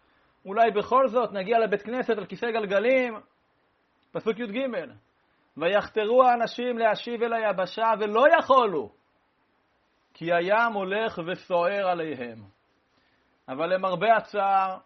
[0.45, 3.14] אולי בכל זאת נגיע לבית כנסת על כיסא גלגלים.
[4.12, 4.59] פסוק י"ג:
[5.57, 8.93] ויחתרו האנשים להשיב אל היבשה ולא יכולו,
[10.14, 12.38] כי הים הולך וסוער עליהם.
[13.49, 14.79] אבל למרבה הצער,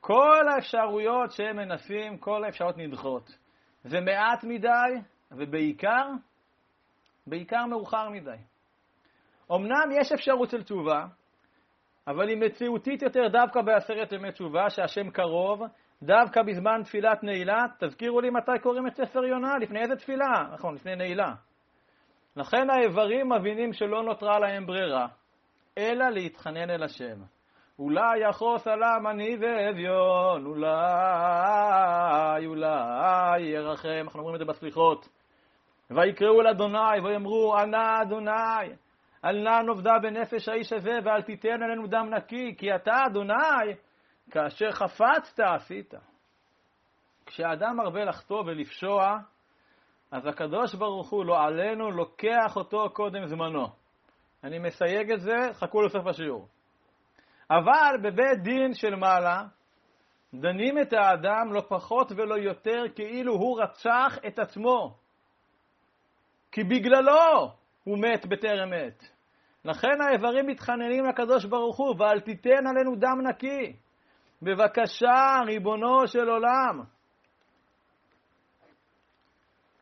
[0.00, 3.38] כל האפשרויות שהם מנסים, כל האפשרויות נדחות.
[3.84, 6.08] זה מעט מדי, ובעיקר,
[7.26, 8.36] בעיקר מאוחר מדי.
[9.52, 11.04] אמנם יש אפשרות של תשובה,
[12.06, 15.62] אבל היא מציאותית יותר דווקא בעשרת ימי תשובה, שהשם קרוב,
[16.02, 17.64] דווקא בזמן תפילת נעילה.
[17.80, 20.42] תזכירו לי מתי קוראים את ספר יונה, לפני איזה תפילה?
[20.52, 21.32] נכון, לפני נעילה.
[22.36, 25.06] לכן האיברים מבינים שלא נותרה להם ברירה,
[25.78, 27.22] אלא להתחנן אל השם.
[27.78, 30.76] אולי יחוס עלם אני ואביון, אולי,
[32.46, 35.08] אולי ירחם, אנחנו אומרים את זה בסליחות.
[35.90, 38.74] ויקראו אל אדוני ויאמרו, ענה אדוני,
[39.24, 43.74] אל נא נאבדה בנפש האיש הזה, ואל תיתן עלינו דם נקי, כי אתה, אדוני,
[44.30, 45.94] כאשר חפצת עשית.
[47.26, 49.16] כשאדם מרבה לחטוא ולפשוע,
[50.10, 53.66] אז הקדוש ברוך הוא, לא עלינו, לוקח אותו קודם זמנו.
[54.44, 56.48] אני מסייג את זה, חכו לסוף השיעור.
[57.50, 59.42] אבל בבית דין של מעלה,
[60.34, 64.96] דנים את האדם לא פחות ולא יותר כאילו הוא רצח את עצמו.
[66.52, 67.52] כי בגללו
[67.88, 69.04] הוא מת בטרם מת.
[69.64, 73.76] לכן האיברים מתחננים לקדוש ברוך הוא, ואל תיתן עלינו דם נקי.
[74.42, 76.82] בבקשה, ריבונו של עולם.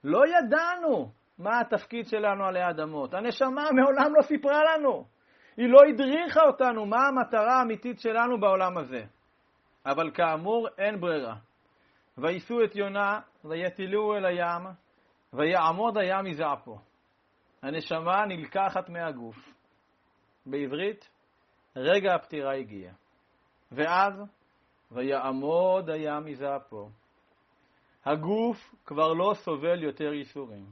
[0.04, 3.14] לא ידענו מה התפקיד שלנו עלי אדמות.
[3.14, 5.04] הנשמה מעולם לא סיפרה לנו.
[5.56, 9.04] היא לא הדריכה אותנו מה המטרה האמיתית שלנו בעולם הזה.
[9.86, 11.34] אבל כאמור, אין ברירה.
[12.18, 14.66] ויישאו את יונה, ויטילוהו אל הים,
[15.32, 16.78] ויעמוד הים מזעפו.
[17.62, 19.36] הנשמה נלקחת מהגוף.
[20.46, 21.10] בעברית,
[21.76, 22.92] רגע הפטירה הגיע.
[23.72, 24.14] ואז,
[24.92, 26.88] ויעמוד הים מזעפו.
[28.04, 30.66] הגוף כבר לא סובל יותר ייסורים.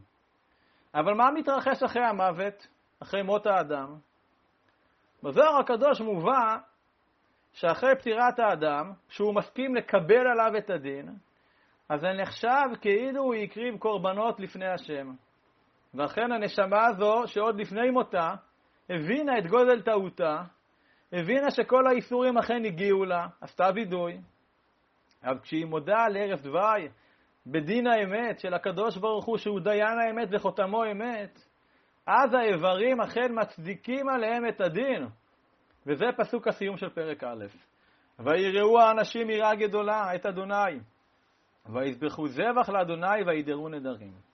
[0.95, 2.67] אבל מה מתרחש אחרי המוות,
[3.03, 3.97] אחרי מות האדם?
[5.23, 6.57] בזוהר הקדוש מובא
[7.53, 11.09] שאחרי פטירת האדם, שהוא מסכים לקבל עליו את הדין,
[11.89, 15.15] אז זה נחשב כאילו הוא הקריב קורבנות לפני השם.
[15.95, 18.35] ואכן הנשמה הזו, שעוד לפני מותה,
[18.91, 20.43] הבינה את גודל טעותה,
[21.13, 24.21] הבינה שכל האיסורים אכן הגיעו לה, עשתה וידוי,
[25.25, 26.89] אבל כשהיא מודה על ערב דווי,
[27.47, 31.39] בדין האמת של הקדוש ברוך הוא, שהוא דיין האמת וחותמו אמת,
[32.07, 35.07] אז האיברים אכן מצדיקים עליהם את הדין.
[35.87, 37.45] וזה פסוק הסיום של פרק א'.
[38.19, 40.81] ויראו האנשים יראה גדולה את אדוני,
[41.67, 44.34] ויזבחו זבח לאדוני וידרו נדרים.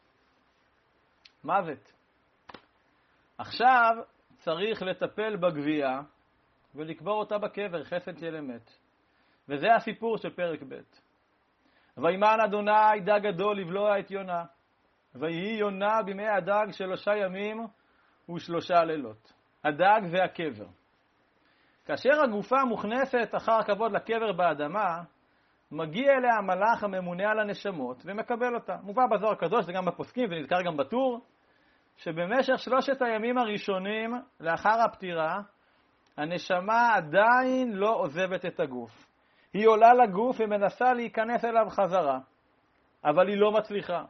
[1.45, 1.93] מוות.
[3.39, 3.91] עכשיו
[4.37, 6.01] צריך לטפל בגבייה
[6.75, 8.71] ולקבור אותה בקבר, חסד של אמת.
[9.49, 10.81] וזה הסיפור של פרק ב'.
[11.97, 14.45] וימן אדוני דג גדול לבלוע את יונה,
[15.15, 17.67] ויהי יונה בימי הדג שלושה ימים
[18.35, 19.33] ושלושה לילות.
[19.65, 20.67] הדג והקבר.
[21.85, 25.03] כאשר הגופה מוכנסת אחר כבוד לקבר באדמה,
[25.73, 28.77] מגיע אליה המלאך הממונה על הנשמות ומקבל אותה.
[28.83, 31.21] מובא בזוהר הקדוש, זה גם בפוסקים ונזכר גם בטור,
[31.97, 35.41] שבמשך שלושת הימים הראשונים לאחר הפטירה,
[36.17, 39.07] הנשמה עדיין לא עוזבת את הגוף.
[39.53, 42.19] היא עולה לגוף ומנסה להיכנס אליו חזרה,
[43.05, 44.05] אבל היא לא מצליחה.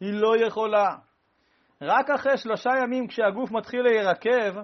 [0.00, 0.94] היא לא יכולה.
[1.82, 4.58] רק אחרי שלושה ימים כשהגוף מתחיל להירקב,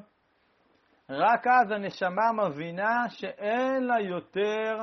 [1.11, 4.79] רק אז הנשמה מבינה שאין לה יותר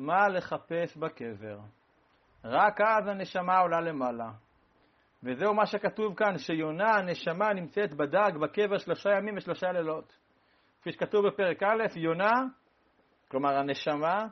[0.00, 1.58] מה לחפש בקבר.
[2.44, 4.30] רק אז הנשמה עולה למעלה.
[5.22, 10.18] וזהו מה שכתוב כאן, שיונה, הנשמה, נמצאת בדג, בקבר, שלושה ימים ושלושה לילות.
[10.80, 12.32] כפי שכתוב בפרק א', יונה,
[13.28, 14.26] כלומר הנשמה,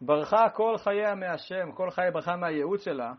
[0.00, 3.12] ברחה כל חייה מהשם, כל חיי ברכה מהייעוץ שלה,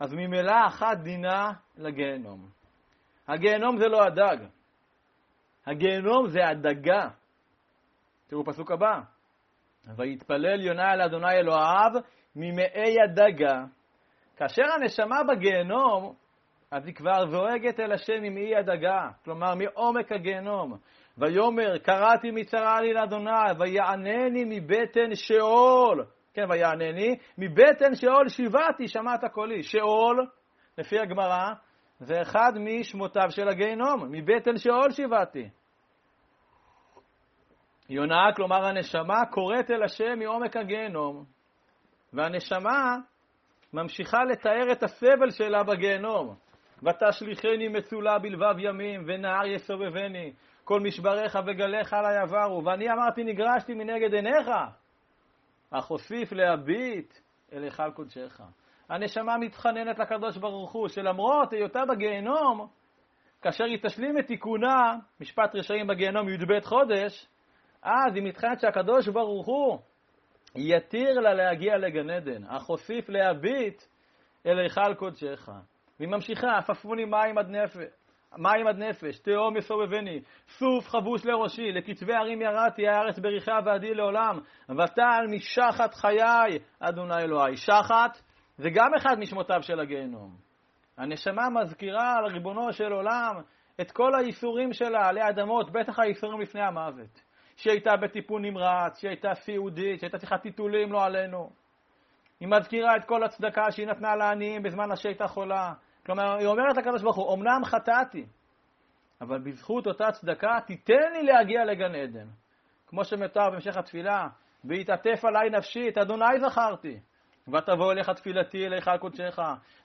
[0.00, 2.48] אז ממילא אחת דינה לגיהנום.
[3.28, 4.36] הגיהנום זה לא הדג,
[5.66, 7.08] הגיהנום זה הדגה.
[8.26, 9.00] תראו פסוק הבא.
[9.96, 11.90] ויתפלל יונה אל אדוני אלוהיו
[12.36, 13.64] ממאי הדגה.
[14.36, 16.14] כאשר הנשמה בגיהנום,
[16.70, 20.76] אז היא כבר זועגת אל השם ממאי הדגה, כלומר מעומק הגיהנום.
[21.18, 26.04] ויאמר, קראתי מצרה לי לאדוני, ויענני מבטן שאול.
[26.34, 29.62] כן, ויענני, מבטן שאול שיבעתי, שמעת קולי.
[29.62, 30.26] שאול,
[30.78, 31.48] לפי הגמרא,
[31.98, 35.48] זה אחד משמותיו של הגיהנום, מבטן שאול שיבעתי.
[37.92, 41.24] יונה, כלומר הנשמה, קוראת אל השם מעומק הגיהנום,
[42.12, 42.96] והנשמה
[43.72, 46.34] ממשיכה לתאר את הסבל שלה בגיהנום.
[46.82, 50.32] ותשליכני מצולה בלבב ימים, ונהר יסובבני,
[50.64, 54.48] כל משבריך וגליך עלי עברו, ואני אמרתי נגרשתי מנגד עיניך,
[55.70, 57.14] אך הוסיף להביט
[57.52, 58.40] אל היכל קודשך.
[58.88, 62.68] הנשמה מתחננת לקדוש ברוך הוא, שלמרות היותה בגיהנום,
[63.42, 67.28] כאשר היא תשלים את תיקונה, משפט רשעים בגיהנום י"ב חודש,
[67.82, 69.78] אז היא מתחיינת שהקדוש ברוך הוא
[70.56, 73.82] יתיר לה להגיע לגן עדן, אך הוסיף להביט
[74.46, 75.48] אל היכל קודשך.
[75.98, 77.84] והיא ממשיכה, עפפוני מים עד נפש.
[78.38, 84.38] מים עד נפש, תהום יסובבני, סוף חבוש לראשי, לקצבי הרים ירדתי, הארץ בריחה ועדי לעולם,
[84.70, 87.56] ותעל משחת חיי, אדוני אלוהי.
[87.56, 88.22] שחת
[88.56, 90.36] זה גם אחד משמותיו של הגיהנום.
[90.98, 93.34] הנשמה מזכירה על ריבונו של עולם
[93.80, 97.31] את כל הייסורים שלה עלי אדמות, בטח הייסורים לפני המוות.
[97.56, 101.50] שהיא הייתה בטיפול נמרץ, שהיא הייתה סיעודית, שהיא הייתה צריכה טיטולים לא עלינו.
[102.40, 105.72] היא מזכירה את כל הצדקה שהיא נתנה לעניים בזמן שהייתה חולה.
[106.06, 108.26] כלומר, היא אומרת לקדוש ברוך הוא, אמנם חטאתי,
[109.20, 112.26] אבל בזכות אותה צדקה תיתן לי להגיע לגן עדן.
[112.86, 114.28] כמו שמתואר בהמשך התפילה,
[114.64, 117.00] והתעטף עליי נפשי, את אדוני זכרתי.
[117.48, 119.38] ותבוא אליך תפילתי אליך על קודשך.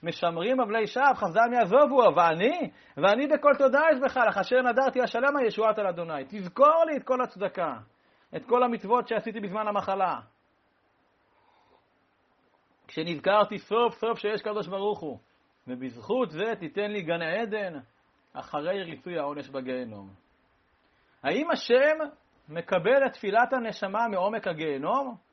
[0.04, 5.80] משמרים אבלי שווא, חסדם יעזובו, ואני, ואני בכל תודה אשבך לך, אשר נדרתי השלם הישועת
[5.80, 6.26] על אדוני.
[6.28, 7.74] תזכור לי את כל הצדקה,
[8.36, 10.20] את כל המצוות שעשיתי בזמן המחלה.
[12.88, 15.20] כשנזכרתי סוף סוף שיש קדוש ברוך הוא,
[15.68, 17.80] ובזכות זה תיתן לי גן עדן
[18.34, 20.10] אחרי ריצוי העונש בגיהנום.
[21.24, 21.98] האם השם
[22.50, 25.27] מקבל את תפילת הנשמה מעומק הגיהנום?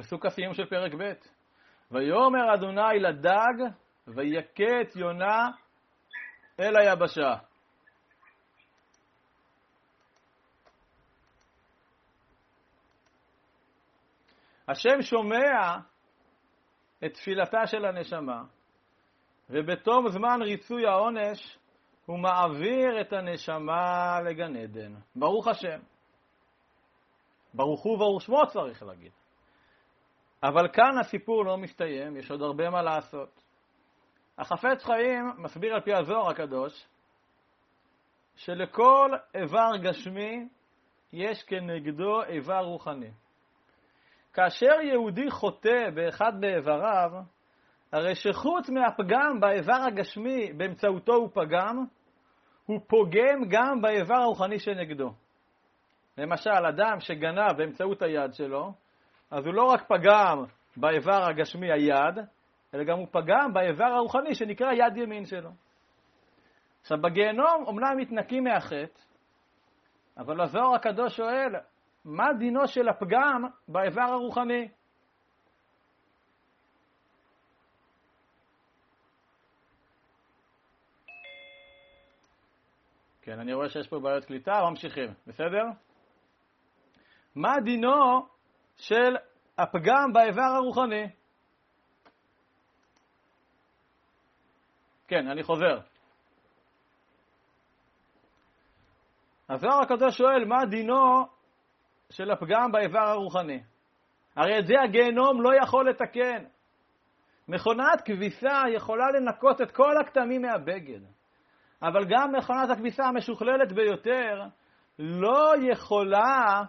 [0.00, 1.12] פסוק הסיום של פרק ב'
[1.90, 3.72] ויאמר אדוני לדג
[4.06, 5.48] ויכה את יונה
[6.60, 7.34] אל היבשה.
[14.68, 15.76] השם שומע
[17.04, 18.42] את תפילתה של הנשמה,
[19.50, 21.58] ובתום זמן ריצוי העונש
[22.06, 24.94] הוא מעביר את הנשמה לגן עדן.
[25.16, 25.80] ברוך השם.
[27.54, 29.19] ברוך הוא וברוך שמו צריך להגיד.
[30.42, 33.40] אבל כאן הסיפור לא מסתיים, יש עוד הרבה מה לעשות.
[34.38, 36.86] החפץ חיים מסביר על פי הזוהר הקדוש
[38.36, 40.48] שלכל איבר גשמי
[41.12, 43.10] יש כנגדו איבר רוחני.
[44.32, 47.10] כאשר יהודי חוטא באחד באיבריו,
[47.92, 51.84] הרי שחוץ מהפגם באיבר הגשמי באמצעותו הוא פגם,
[52.66, 55.12] הוא פוגם גם באיבר הרוחני שנגדו.
[56.18, 58.72] למשל, אדם שגנב באמצעות היד שלו,
[59.30, 60.44] אז הוא לא רק פגם
[60.76, 62.18] באיבר הגשמי היד,
[62.74, 65.50] אלא גם הוא פגם באיבר הרוחני שנקרא יד ימין שלו.
[66.80, 69.00] עכשיו, בגיהנום אומנם מתנקים מהחטא,
[70.18, 71.54] אבל הזוהר הקדוש שואל,
[72.04, 74.68] מה דינו של הפגם באיבר הרוחני?
[83.22, 85.64] כן, אני רואה שיש פה בעיות קליטה, ממשיכים, בסדר?
[87.34, 88.26] מה דינו
[88.80, 89.16] של
[89.58, 91.06] הפגם באיבר הרוחני?
[95.08, 95.78] כן, אני חוזר.
[99.48, 101.26] הזוהר הקדוש שואל, מה דינו
[102.10, 103.62] של הפגם באיבר הרוחני?
[104.36, 106.44] הרי את זה הגיהנום לא יכול לתקן.
[107.48, 111.00] מכונת כביסה יכולה לנקות את כל הכתמים מהבגד.
[111.82, 114.42] אבל גם מכונת הכביסה המשוכללת ביותר
[114.98, 116.62] לא יכולה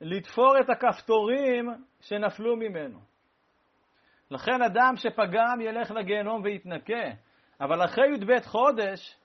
[0.00, 1.68] לתפור את הכפתורים
[2.00, 2.98] שנפלו ממנו.
[4.30, 7.10] לכן אדם שפגם ילך לגיהנום ויתנקה,
[7.60, 9.16] אבל אחרי י"ב חודש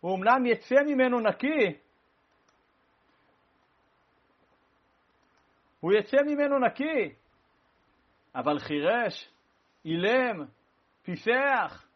[0.00, 1.78] הוא אמנם יצא ממנו נקי,
[5.80, 7.14] הוא יצא ממנו נקי,
[8.34, 9.28] אבל חירש,
[9.84, 10.44] אילם,
[11.02, 11.88] פיסח,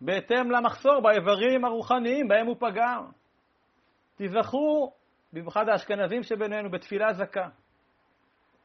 [0.00, 3.06] בהתאם למחסור באיברים הרוחניים בהם הוא פגם.
[4.16, 4.92] תיזכרו,
[5.32, 7.48] במיוחד האשכנזים שבינינו, בתפילה זכה.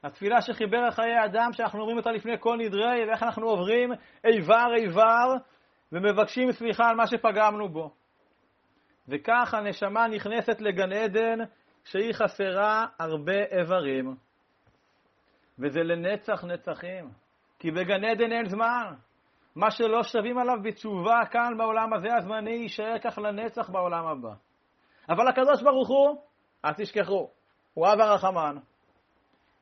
[0.03, 3.91] התפילה שחיבר חיי אדם, שאנחנו אומרים אותה לפני כל נדרי, ואיך אנחנו עוברים
[4.26, 5.34] איבר איבר
[5.91, 7.93] ומבקשים סליחה על מה שפגמנו בו.
[9.07, 11.39] וכך הנשמה נכנסת לגן עדן
[11.84, 14.15] שהיא חסרה הרבה איברים.
[15.59, 17.09] וזה לנצח נצחים,
[17.59, 18.93] כי בגן עדן אין זמן.
[19.55, 24.34] מה שלא שווים עליו בתשובה כאן בעולם הזה הזמני, יישאר כך לנצח בעולם הבא.
[25.09, 26.22] אבל הקדוש ברוך הוא,
[26.66, 27.30] אל תשכחו,
[27.74, 28.55] הוא אב הרחמן,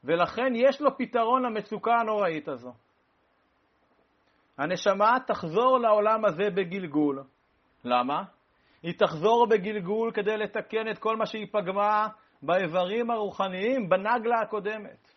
[0.04, 2.74] ולכן יש לו פתרון למצוקה הנוראית הזו.
[4.58, 7.24] הנשמה תחזור לעולם הזה בגלגול.
[7.84, 8.24] למה?
[8.84, 12.08] היא תחזור בגלגול כדי לתקן את כל מה שהיא פגמה
[12.41, 15.14] באיברים הרוחניים בנגלה הקודמת.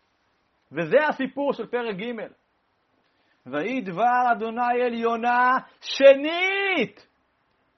[0.72, 2.12] וזה הסיפור של פרק ג'.
[3.46, 7.06] ויהי דבר אדוני אל יונה שנית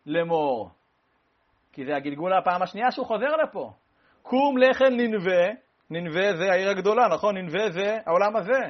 [0.06, 0.70] לאמור.
[1.72, 3.72] כי זה הגלגול הפעם השנייה שהוא חוזר לפה.
[4.22, 5.48] קום לחם ננבה,
[5.90, 7.36] ננבה זה העיר הגדולה, נכון?
[7.36, 8.60] ננבה זה העולם הזה.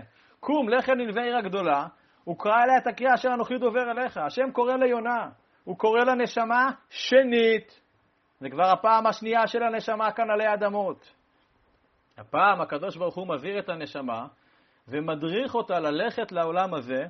[0.40, 1.86] קום לחם ננבה העיר הגדולה,
[2.24, 4.16] הוא קרא אליה את הקריאה אשר אנוכי דובר אליך.
[4.16, 5.28] השם קורא ליונה,
[5.64, 7.80] הוא קורא לנשמה שנית.
[8.40, 11.14] זה כבר הפעם השנייה של הנשמה כאן עלי אדמות.
[12.18, 14.26] הפעם הקדוש ברוך הוא מבהיר את הנשמה
[14.88, 17.04] ומדריך אותה ללכת לעולם הזה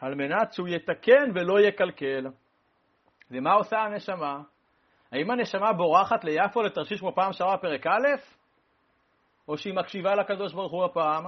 [0.00, 2.26] על מנת שהוא יתקן ולא יקלקל.
[3.30, 4.40] ומה עושה הנשמה?
[5.14, 8.06] האם הנשמה בורחת ליפו לתרשיש כמו פעם שעברה פרק א',
[9.48, 11.24] או שהיא מקשיבה לקדוש ברוך הוא הפעם?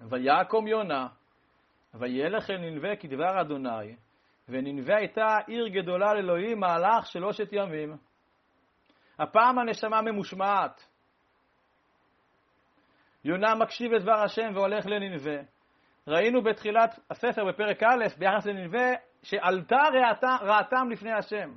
[0.00, 1.06] ויקום יונה,
[1.94, 3.96] וילך אל ננבה כדבר אדוני,
[4.48, 7.96] וננבה הייתה עיר גדולה לאלוהים מהלך שלושת ימים.
[9.18, 10.88] הפעם הנשמה ממושמעת.
[13.24, 15.42] יונה מקשיב את דבר השם והולך לננבה.
[16.08, 18.90] ראינו בתחילת הספר בפרק א' ביחס לננבה
[19.22, 19.82] שעלתה
[20.42, 21.52] רעתם לפני השם.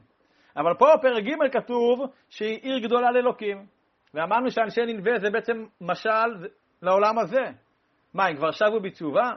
[0.57, 1.99] אבל פה בפרק ג' כתוב
[2.29, 3.65] שהיא עיר גדולה לאלוקים.
[4.13, 6.47] ואמרנו שאנשי ננבה זה בעצם משל
[6.81, 7.43] לעולם הזה.
[8.13, 9.31] מה, הם כבר שבו בתשובה?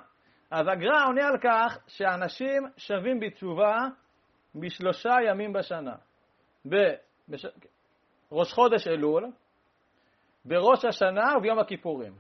[0.51, 3.77] אז הגר"א עונה על כך שאנשים שבים בתשובה
[4.55, 5.95] בשלושה ימים בשנה.
[6.64, 9.27] בראש חודש אלול,
[10.45, 12.12] בראש השנה וביום הכיפורים.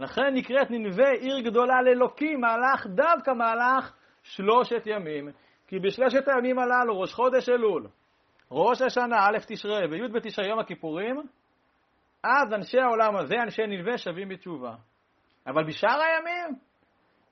[0.00, 3.92] לכן נקראת ננבה עיר גדולה לאלוקים, מהלך דווקא מהלך
[4.22, 5.28] שלושת ימים.
[5.66, 7.88] כי בשלושת הימים הללו, ראש חודש אלול,
[8.56, 11.16] ראש השנה, א' תשרי וי' בתשרי יום הכיפורים,
[12.24, 14.74] אז אנשי העולם הזה, אנשי נלווה, שווים בתשובה.
[15.46, 16.58] אבל בשאר הימים,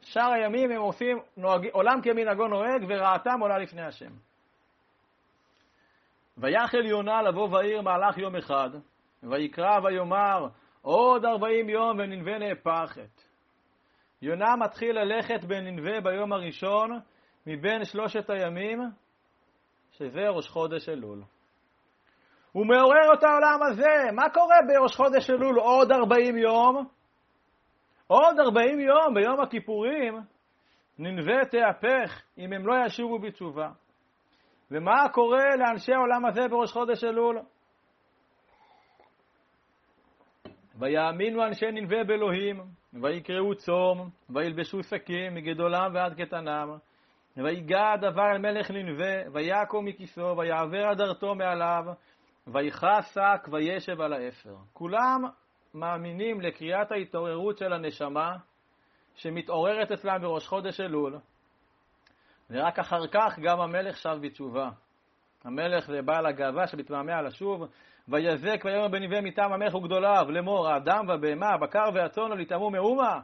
[0.01, 4.11] שאר הימים הם עושים, נוהג, עולם כמנהגו נוהג, ורעתם עולה לפני השם.
[6.39, 8.71] ויחל יונה לבוא בעיר מהלך יום אחד,
[9.23, 10.47] ויקרא ויאמר,
[10.83, 13.23] עוד ארבעים יום וננבה נהפכת.
[14.23, 17.01] יונה מתחיל ללכת בננבה ביום הראשון
[17.47, 18.81] מבין שלושת הימים,
[20.03, 21.23] שזה ראש חודש אלול.
[22.53, 24.13] הוא מעורר את העולם הזה.
[24.13, 26.87] מה קורה בראש חודש אלול עוד 40 יום?
[28.07, 30.21] עוד 40 יום ביום הכיפורים
[30.99, 33.69] ננבה תהפך אם הם לא ישובו בתשובה.
[34.71, 37.39] ומה קורה לאנשי העולם הזה בראש חודש אלול?
[40.79, 42.61] ויאמינו אנשי ננבה באלוהים,
[43.03, 46.77] ויקראו צום, וילבשו שקים מגדולם ועד קטנם,
[47.37, 51.85] ויגע הדבר אל מלך ננבה, ויקום מכיסו, ויעבר הדרתו מעליו,
[52.47, 54.57] ויכעס שק וישב על האפר.
[54.73, 55.25] כולם
[55.75, 58.37] מאמינים לקריאת ההתעוררות של הנשמה
[59.15, 61.19] שמתעוררת אצלם בראש חודש אלול,
[62.51, 64.71] ורק אחר כך גם המלך שב בתשובה.
[65.45, 67.63] המלך זה בעל הגאווה שמתמהמה לשוב,
[68.09, 73.21] ויזק ויאמר בנביא מטעם המלך וגדוליו לאמור האדם והבהמה, הבקר והצאן לא יטמאו מאומה.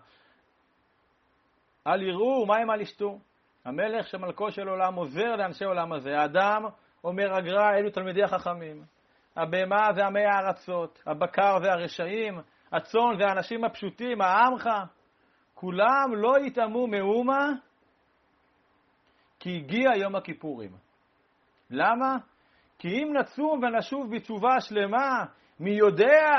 [1.87, 3.19] אל יראו הם אל ישתו.
[3.69, 6.19] המלך שמלכו של עולם עוזר לאנשי עולם הזה.
[6.19, 6.63] האדם,
[7.05, 8.83] אומר הגר"א, אלו תלמידי החכמים.
[9.37, 12.41] הבהמה זה עמי הארצות, הבקר זה הרשעים,
[12.73, 14.69] הצאן זה האנשים הפשוטים, העמך.
[15.55, 17.49] כולם לא יטמאו מאומה
[19.41, 20.71] כי הגיע יום הכיפורים.
[21.71, 22.17] למה?
[22.79, 25.25] כי אם נצום ונשוב בתשובה שלמה,
[25.61, 26.37] מי יודע,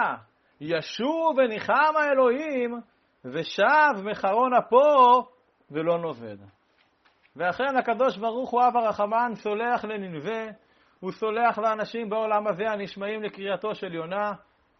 [0.61, 2.79] ישוב וניחם האלוהים,
[3.25, 5.27] ושב מחרון אפו
[5.71, 6.58] ולא נובד.
[7.39, 10.51] ואכן הקדוש ברוך הוא אב הרחמן סולח לננבה,
[10.99, 14.31] הוא סולח לאנשים בעולם הזה הנשמעים לקריאתו של יונה,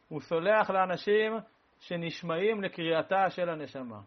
[0.09, 1.37] הוא סולח לאנשים
[1.79, 3.99] שנשמעים לקריאתה של הנשמה.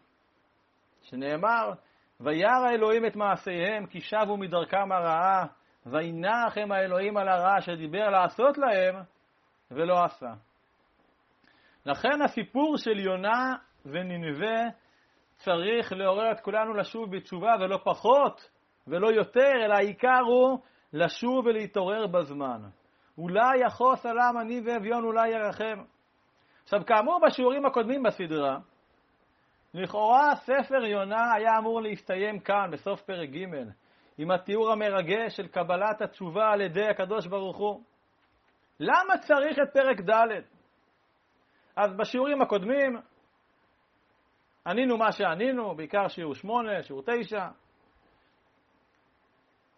[1.01, 1.71] שנאמר,
[2.19, 5.45] וירא האלוהים את מעשיהם כי שבו מדרכם הרעה,
[5.85, 8.95] וינח הם האלוהים על הרע שדיבר לעשות להם
[9.71, 10.33] ולא עשה.
[11.85, 14.69] לכן הסיפור של יונה וננבה
[15.43, 18.49] צריך לעורר את כולנו לשוב בתשובה ולא פחות
[18.87, 20.59] ולא יותר, אלא העיקר הוא
[20.93, 22.61] לשוב ולהתעורר בזמן.
[23.17, 25.83] אולי יחוס עלם אני ואביון אולי ירחם.
[26.63, 28.57] עכשיו, כאמור בשיעורים הקודמים בסדרה,
[29.73, 33.45] לכאורה ספר יונה היה אמור להסתיים כאן, בסוף פרק ג',
[34.17, 37.83] עם התיאור המרגש של קבלת התשובה על ידי הקדוש ברוך הוא.
[38.79, 40.41] למה צריך את פרק ד'?
[41.75, 42.97] אז בשיעורים הקודמים
[44.67, 47.47] ענינו מה שענינו, בעיקר שיעור 8, שיעור 9,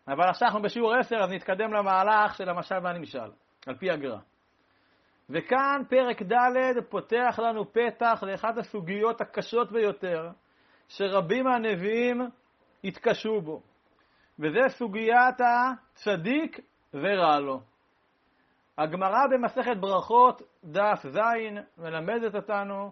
[0.07, 3.31] אבל עכשיו אנחנו בשיעור 10, אז נתקדם למהלך של המשל והנמשל,
[3.67, 4.17] על פי הגר"א.
[5.29, 10.29] וכאן פרק ד' פותח לנו פתח לאחת הסוגיות הקשות ביותר,
[10.87, 12.21] שרבים מהנביאים
[12.83, 13.61] התקשו בו,
[14.39, 16.59] וזה סוגיית הצדיק
[16.93, 17.61] ורע לו.
[18.77, 21.19] הגמרא במסכת ברכות, דף ז',
[21.77, 22.91] מלמדת אותנו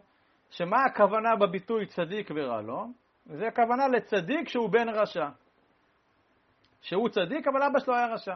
[0.54, 2.88] שמה הכוונה בביטוי צדיק ורע לו?
[3.26, 5.28] זה הכוונה לצדיק שהוא בן רשע.
[6.82, 8.36] שהוא צדיק, אבל אבא שלו היה רשע.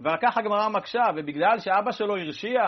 [0.00, 2.62] ועל כך הגמרא מקשה, ובגלל שאבא שלו הרשיע,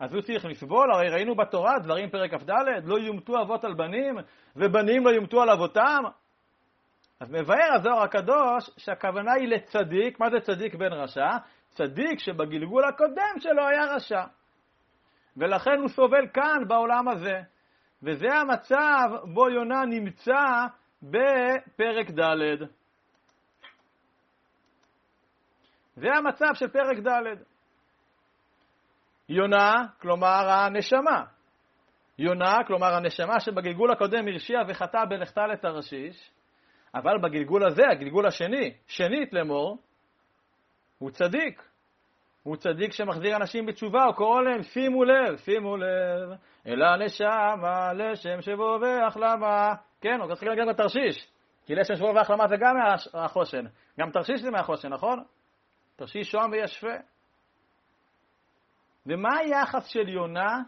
[0.00, 2.50] אז הוא צריך לסבול, הרי ראינו בתורה, דברים פרק כ"ד,
[2.84, 4.16] לא יומתו אבות על בנים,
[4.56, 6.02] ובנים לא יומתו על אבותם.
[7.20, 11.30] אז מבאר הזוהר הקדוש שהכוונה היא לצדיק, מה זה צדיק בן רשע?
[11.70, 14.24] צדיק שבגלגול הקודם שלו היה רשע.
[15.36, 17.55] ולכן הוא סובל כאן, בעולם הזה.
[18.06, 20.66] וזה המצב בו יונה נמצא
[21.02, 22.64] בפרק ד'.
[25.96, 27.42] זה המצב של פרק ד'.
[29.28, 31.24] יונה, כלומר הנשמה.
[32.18, 36.30] יונה, כלומר הנשמה שבגלגול הקודם הרשיעה וחטא בלכתה לתרשיש,
[36.94, 39.78] אבל בגלגול הזה, הגלגול השני, שנית לאמור,
[40.98, 41.62] הוא צדיק.
[42.46, 46.30] הוא צדיק שמחזיר אנשים בתשובה, הוא קורא להם, שימו לב, שימו לב,
[46.66, 49.74] אל הנשמה, לשם שבו והחלמה.
[50.00, 51.28] כן, הוא צריך להגיד בתרשיש,
[51.66, 52.76] כי לשם שבו והחלמה זה גם
[53.14, 53.64] מהחושן.
[54.00, 55.24] גם תרשיש זה מהחושן, נכון?
[55.96, 56.94] תרשיש שוהם וישפה.
[59.06, 60.62] ומה היחס של יונה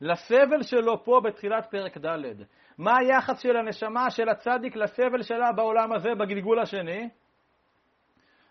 [0.00, 2.42] לסבל שלו פה בתחילת פרק ד'?
[2.78, 7.08] מה היחס של הנשמה של הצדיק לסבל שלה בעולם הזה בגלגול השני?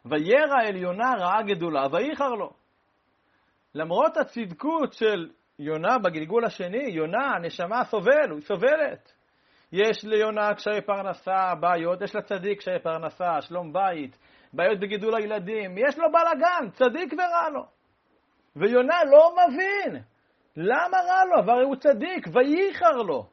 [0.06, 2.50] וירא אל יונה רעה גדולה, וייחר לו.
[3.76, 5.30] למרות הצדקות של
[5.60, 9.14] יונה בגלגול השני, יונה, הנשמה סובל, היא סובלת.
[9.72, 14.18] יש ליונה קשיי פרנסה, בעיות, יש לצדיק קשיי פרנסה, שלום בית,
[14.54, 17.66] בעיות בגידול הילדים, יש לו בלאגן, צדיק ורע לו.
[18.56, 20.02] ויונה לא מבין,
[20.58, 21.52] למה רע לו?
[21.54, 23.30] הרי הוא צדיק, וייחר לו.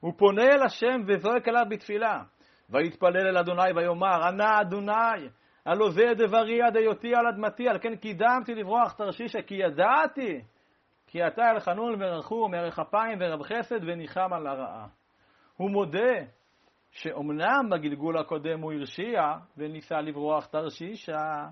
[0.00, 2.22] הוא פונה אל השם וזועק אליו בתפילה.
[2.70, 5.28] ויתפלל אל אדוני ויאמר, ענה אדוני,
[5.66, 10.40] הלא זה דברי עד היותי על אדמתי, על כן קידמתי לברוח תרשישה, כי ידעתי,
[11.06, 14.86] כי אתה אל חנון ורחום, ערך אפיים ורב חסד וניחם על הרעה.
[15.56, 16.14] הוא מודה
[16.90, 19.20] שאומנם בגלגול הקודם הוא הרשיע
[19.56, 21.46] וניסה לברוח תרשישה,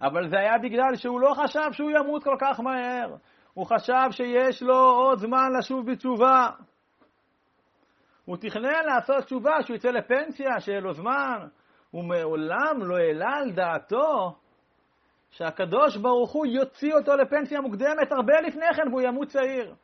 [0.00, 3.16] אבל זה היה בגלל שהוא לא חשב שהוא ימות כל כך מהר.
[3.54, 6.48] הוא חשב שיש לו עוד זמן לשוב בתשובה.
[8.24, 11.46] הוא תכנן לעשות תשובה, שהוא יצא לפנסיה, שיהיה לו זמן.
[11.96, 14.36] הוא מעולם לא העלה על דעתו
[15.30, 19.74] שהקדוש ברוך הוא יוציא אותו לפנסיה מוקדמת הרבה לפני כן והוא ימות צעיר.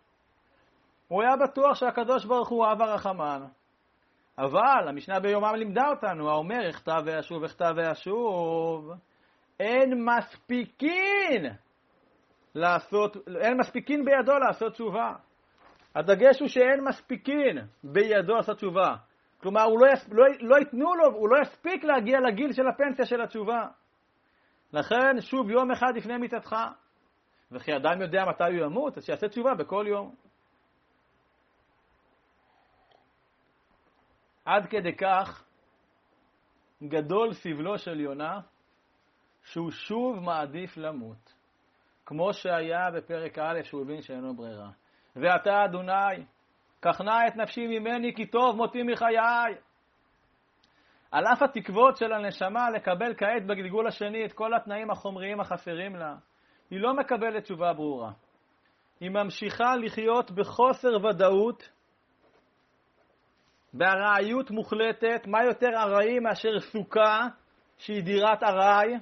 [1.09, 3.43] הוא היה בטוח שהקדוש ברוך הוא אב הרחמן.
[4.39, 8.91] אבל המשנה ביומם לימדה אותנו, האומר, אכתב ואשוב, אכתב ואשוב,
[9.61, 11.53] אין מספיקין
[12.55, 15.13] לעשות, אין מספיקין בידו לעשות תשובה.
[15.95, 18.97] הדגש הוא שאין מספיקין בידו לעשות תשובה.
[19.43, 23.07] כלומר, הוא לא, יס, לא, לא ייתנו לו, הוא לא יספיק להגיע לגיל של הפנסיה
[23.07, 23.67] של התשובה.
[24.73, 26.57] לכן, שוב, יום אחד לפני מיתתך.
[27.53, 30.15] וכי אדם יודע מתי הוא ימות, אז שיעשה תשובה בכל יום.
[34.45, 35.45] עד כדי כך
[36.83, 38.41] גדול סבלו של יונה,
[39.45, 41.35] שהוא שוב מעדיף למות,
[42.07, 44.71] כמו שהיה בפרק א', שהוא הבין שאינו ברירה.
[45.17, 46.25] ואתה, אדוני,
[46.83, 49.55] קח נא את נפשי ממני, כי טוב מותי מחיי.
[51.11, 56.15] על אף התקוות של הנשמה לקבל כעת בגלגול השני את כל התנאים החומריים החסרים לה,
[56.71, 58.13] היא לא מקבלת תשובה ברורה.
[59.01, 61.69] היא ממשיכה לחיות בחוסר ודאות,
[63.75, 67.21] בארעיות מוחלטת, מה יותר ארעי מאשר סוכה
[67.79, 68.95] שהיא דירת ארעי,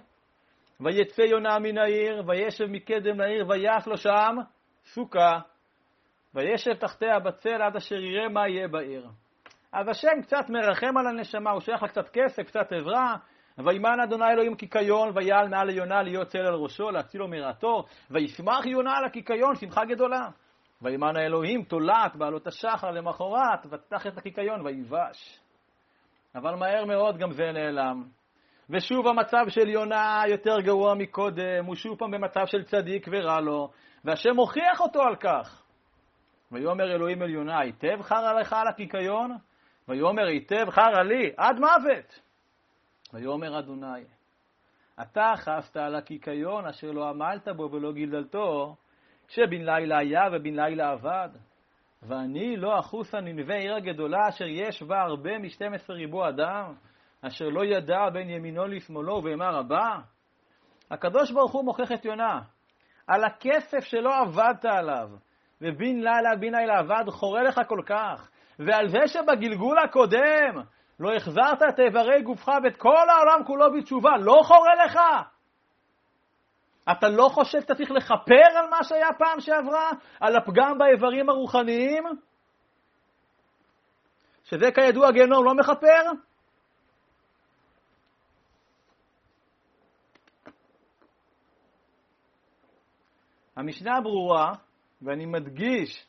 [0.81, 4.37] ויצא יונה מן העיר, וישב מקדם לעיר, ויח לו שם
[4.85, 5.39] סוכה.
[6.35, 9.09] וישב תחתיה בצל עד אשר יראה מה יהיה בעיר.
[9.73, 13.17] אז השם קצת מרחם על הנשמה, הוא שייך לה קצת כסף, קצת עזרה.
[13.59, 18.97] וימן אדוני אלוהים קיקיון, ויעל מעל ליונה להיות צל על ראשו, להצילו מרעתו, וישמח יונה
[18.97, 20.29] על הקיקיון, שמחה גדולה.
[20.83, 25.41] וימן האלוהים תולעת בעלות השחר למחרת, ותח את הקיקיון ויבש.
[26.35, 28.05] אבל מהר מאוד גם זה נעלם.
[28.71, 33.71] ושוב המצב של יונה יותר גרוע מקודם, הוא שוב פעם במצב של צדיק ורע לו,
[34.05, 35.60] והשם הוכיח אותו על כך.
[36.53, 39.37] ויאמר אלוהים אל יונה, היטב חרא לך על הקיקיון?
[39.89, 42.21] ויאמר היטב חרא לי, עד מוות.
[43.13, 44.05] ויאמר אדוני,
[45.03, 48.77] אתה חסת על הקיקיון אשר לא עמלת בו ולא גילדלתו,
[49.29, 51.29] שבן לילה היה ובן לילה עבד.
[52.03, 56.75] ואני לא אחוסה ננבה עיר הגדולה אשר יש בה הרבה משתים עשרה ריבו אדם,
[57.23, 59.99] אשר לא ידע בין ימינו לשמאלו ובהמה רבה.
[60.91, 62.41] הקדוש ברוך הוא מוכיח את יונה
[63.07, 65.11] על הכסף שלא עבדת עליו,
[65.61, 70.63] ובן לילה בן לילה עבד חורה לך כל כך, ועל זה שבגלגול הקודם
[71.01, 74.99] לא החזרת את איברי גופך ואת כל העולם כולו בתשובה, לא חורה לך?
[76.93, 79.91] אתה לא חושב שאתה צריך לכפר על מה שהיה פעם שעברה?
[80.21, 82.05] על הפגם באיברים הרוחניים?
[84.45, 86.11] שזה כידוע גיהנום לא מכפר?
[93.57, 94.53] המשנה ברורה,
[95.03, 96.07] ואני מדגיש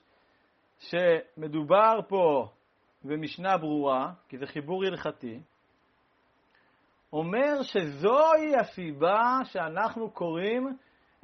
[0.79, 2.47] שמדובר פה
[3.03, 5.39] במשנה ברורה, כי זה חיבור הלכתי,
[7.13, 10.77] אומר שזוהי הסיבה שאנחנו קוראים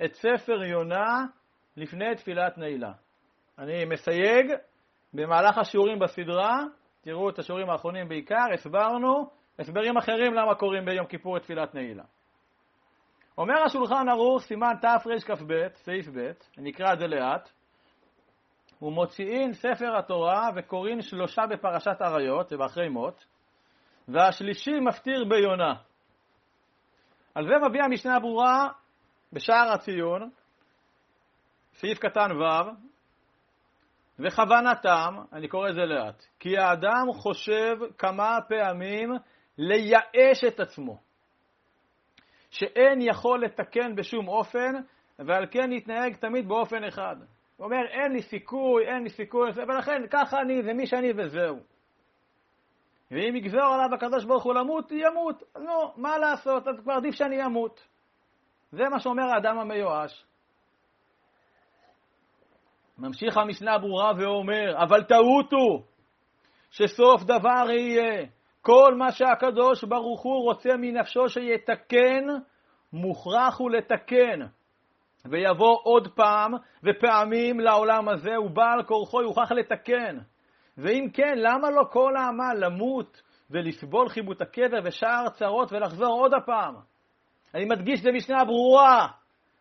[0.05, 1.25] את ספר יונה
[1.77, 2.91] לפני תפילת נעילה.
[3.57, 4.51] אני מסייג,
[5.13, 6.63] במהלך השיעורים בסדרה,
[7.01, 12.03] תראו את השיעורים האחרונים בעיקר, הסברנו הסברים אחרים למה קוראים ביום כיפור את תפילת נעילה.
[13.37, 17.49] אומר השולחן ערוך, סימן תרכ"ב, סעיף ב', נקרא את זה לאט,
[18.81, 23.25] ומוציאין ספר התורה וקוראים שלושה בפרשת עריות, זה באחרי מות,
[24.07, 25.73] והשלישי מפטיר ביונה.
[27.35, 28.67] על זה מביא המשנה ברורה
[29.33, 30.29] בשער הציון,
[31.73, 32.69] סעיף קטן ו',
[34.19, 39.13] וכוונתם, אני קורא את זה לאט, כי האדם חושב כמה פעמים
[39.57, 40.99] לייאש את עצמו,
[42.51, 44.73] שאין יכול לתקן בשום אופן,
[45.19, 47.15] ועל כן יתנהג תמיד באופן אחד.
[47.57, 51.59] הוא אומר, אין לי סיכוי, אין לי סיכוי, ולכן ככה אני, זה מי שאני וזהו.
[53.11, 55.43] ואם יגזור עליו הקדוש ברוך הוא למות, ימות.
[55.57, 57.87] נו, מה לעשות, אז כבר עדיף שאני אמות.
[58.71, 60.25] זה מה שאומר האדם המיואש.
[62.97, 65.83] ממשיך המשנה ברורה ואומר, אבל טעות הוא
[66.71, 68.25] שסוף דבר יהיה.
[68.61, 72.25] כל מה שהקדוש ברוך הוא רוצה מנפשו שיתקן,
[72.93, 74.39] מוכרח הוא לתקן.
[75.25, 76.53] ויבוא עוד פעם
[76.83, 80.17] ופעמים לעולם הזה, ובעל כורחו יוכרח לתקן.
[80.77, 86.75] ואם כן, למה לא כל העמל למות ולסבול חיבוט הקבר ושאר צרות ולחזור עוד הפעם?
[87.55, 89.07] אני מדגיש, זה משנה ברורה,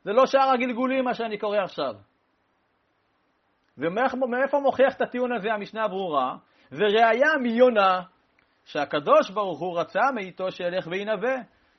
[0.04, 1.94] זה לא שאר הגלגולים מה שאני קורא עכשיו.
[3.78, 6.36] ומאיפה מוכיח את הטיעון הזה המשנה הברורה?
[6.72, 8.00] וראיה מיונה
[8.64, 11.36] שהקדוש ברוך הוא רצה מאיתו שילך וינבא,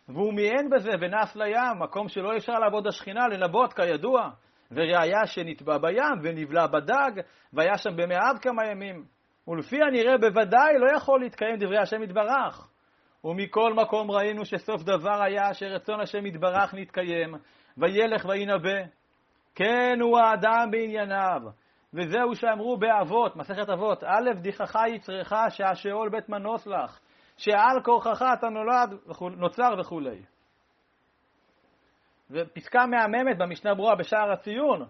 [0.09, 4.29] והוא מיען בזה ונס לים, מקום שלא אפשר לעבוד השכינה, לנבות כידוע.
[4.71, 7.11] וראיה שנטבע בים ונבלע בדג,
[7.53, 9.05] והיה שם במאב כמה ימים.
[9.47, 12.67] ולפי הנראה בוודאי לא יכול להתקיים דברי השם יתברך.
[13.23, 17.35] ומכל מקום ראינו שסוף דבר היה שרצון השם יתברך נתקיים,
[17.77, 18.79] וילך וינבא.
[19.55, 21.41] כן הוא האדם בענייניו,
[21.93, 26.99] וזהו שאמרו באבות, מסכת אבות, א', דיחך יצרך שהשאול בית מנוס לך,
[27.37, 28.99] שעל כורחך אתה נולד,
[29.37, 30.21] נוצר וכולי.
[32.31, 34.87] ופסקה מהממת במשנה ברורה בשער הציון,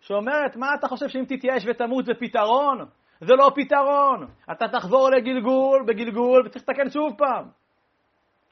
[0.00, 2.78] שאומרת, מה אתה חושב שאם תתייאש ותמות זה פתרון?
[3.20, 4.30] זה לא פתרון.
[4.52, 7.50] אתה תחזור לגלגול, בגלגול, וצריך לתקן שוב פעם.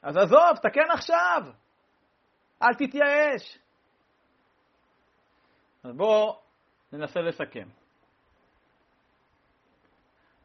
[0.03, 1.41] אז עזוב, תקן עכשיו.
[2.61, 3.59] אל תתייאש.
[5.83, 6.39] אז בואו
[6.91, 7.67] ננסה לסכם.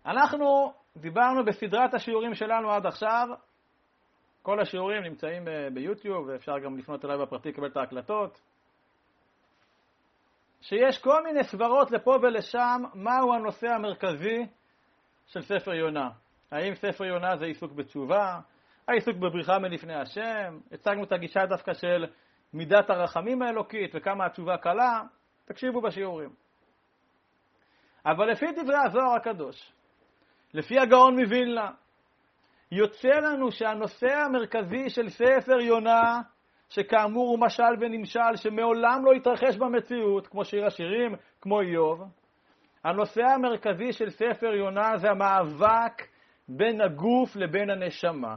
[0.07, 3.29] אנחנו דיברנו בסדרת השיעורים שלנו עד עכשיו,
[4.43, 8.41] כל השיעורים נמצאים ביוטיוב ואפשר גם לפנות אליי בפרטי לקבל את ההקלטות,
[10.61, 14.47] שיש כל מיני סברות לפה ולשם מהו הנושא המרכזי
[15.27, 16.11] של ספר יונה.
[16.51, 18.41] האם ספר יונה זה עיסוק בתשובה,
[18.89, 22.07] העיסוק בבריחה מלפני השם, הצגנו את הגישה דווקא של
[22.53, 25.03] מידת הרחמים האלוקית וכמה התשובה קלה,
[25.45, 26.31] תקשיבו בשיעורים.
[28.07, 29.73] אבל לפי דברי הזוהר הקדוש,
[30.59, 31.71] לפי הגאון מווילנה,
[32.73, 36.21] יוצא לנו שהנושא המרכזי של ספר יונה,
[36.69, 42.03] שכאמור הוא משל ונמשל, שמעולם לא התרחש במציאות, כמו שיר השירים, כמו איוב,
[42.85, 46.03] הנושא המרכזי של ספר יונה זה המאבק
[46.49, 48.37] בין הגוף לבין הנשמה.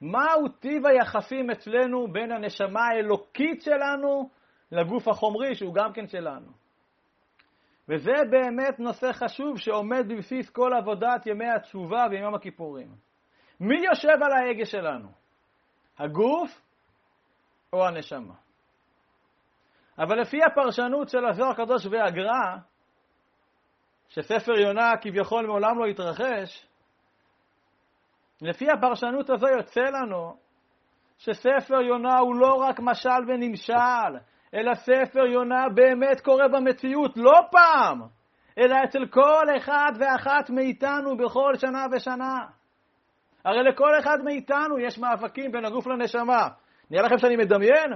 [0.00, 4.30] מהו טיב היחסים אצלנו בין הנשמה האלוקית שלנו
[4.72, 6.65] לגוף החומרי, שהוא גם כן שלנו.
[7.88, 12.88] וזה באמת נושא חשוב שעומד בבסיס כל עבודת ימי התשובה ויום הכיפורים.
[13.60, 15.08] מי יושב על ההגה שלנו?
[15.98, 16.62] הגוף
[17.72, 18.34] או הנשמה?
[19.98, 22.56] אבל לפי הפרשנות של הזוהר הקדוש והגר"א,
[24.08, 26.66] שספר יונה כביכול מעולם לא התרחש,
[28.42, 30.36] לפי הפרשנות הזו יוצא לנו
[31.18, 34.18] שספר יונה הוא לא רק משל ונמשל,
[34.54, 38.02] אלא ספר יונה באמת קורה במציאות, לא פעם,
[38.58, 42.46] אלא אצל כל אחד ואחת מאיתנו בכל שנה ושנה.
[43.44, 46.48] הרי לכל אחד מאיתנו יש מאבקים בין הגוף לנשמה.
[46.90, 47.92] נראה לכם שאני מדמיין?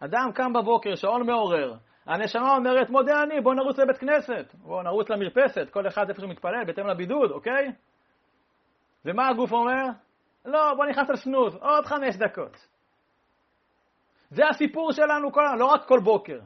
[0.00, 1.74] אדם קם בבוקר, שעון מעורר,
[2.06, 6.30] הנשמה אומרת, מודה אני, בוא נרוץ לבית כנסת, בוא נרוץ למרפסת, כל אחד איפה שהוא
[6.30, 7.72] מתפלל, בהתאם לבידוד, אוקיי?
[9.04, 9.84] ומה הגוף אומר?
[10.44, 12.66] לא, בוא נכנס על סנוז, עוד חמש דקות.
[14.30, 16.40] זה הסיפור שלנו, כל, לא רק כל בוקר.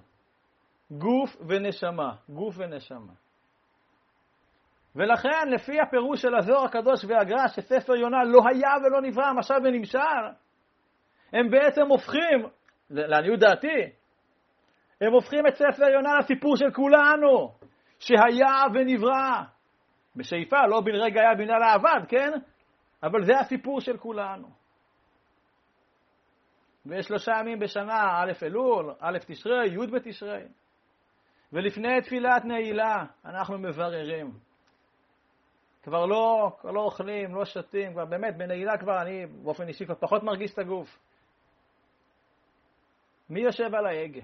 [0.90, 3.12] גוף ונשמה, גוף ונשמה.
[4.96, 9.98] ולכן, לפי הפירוש של הזוהר הקדוש והגר"א, שספר יונה לא היה ולא נברא, משל ונמשל,
[11.32, 12.46] הם בעצם הופכים,
[12.90, 13.92] לעניות דעתי,
[15.00, 17.52] הם הופכים את ספר יונה לסיפור של כולנו,
[17.98, 19.42] שהיה ונברא.
[20.16, 22.30] בשאיפה, לא בן רגע היה בן לילה עבד, כן?
[23.02, 24.63] אבל זה הסיפור של כולנו.
[26.86, 30.44] ויש שלושה ימים בשנה, א' אלול, א' תשרי, י' בתשרי.
[31.52, 34.38] ולפני תפילת נעילה אנחנו מבררים.
[35.82, 39.94] כבר לא, כבר לא אוכלים, לא שותים, כבר באמת, בנעילה כבר אני באופן אישי כבר
[39.94, 40.98] פחות מרגיש את הגוף.
[43.30, 44.20] מי יושב על ההגה?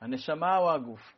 [0.00, 1.14] הנשמה או הגוף?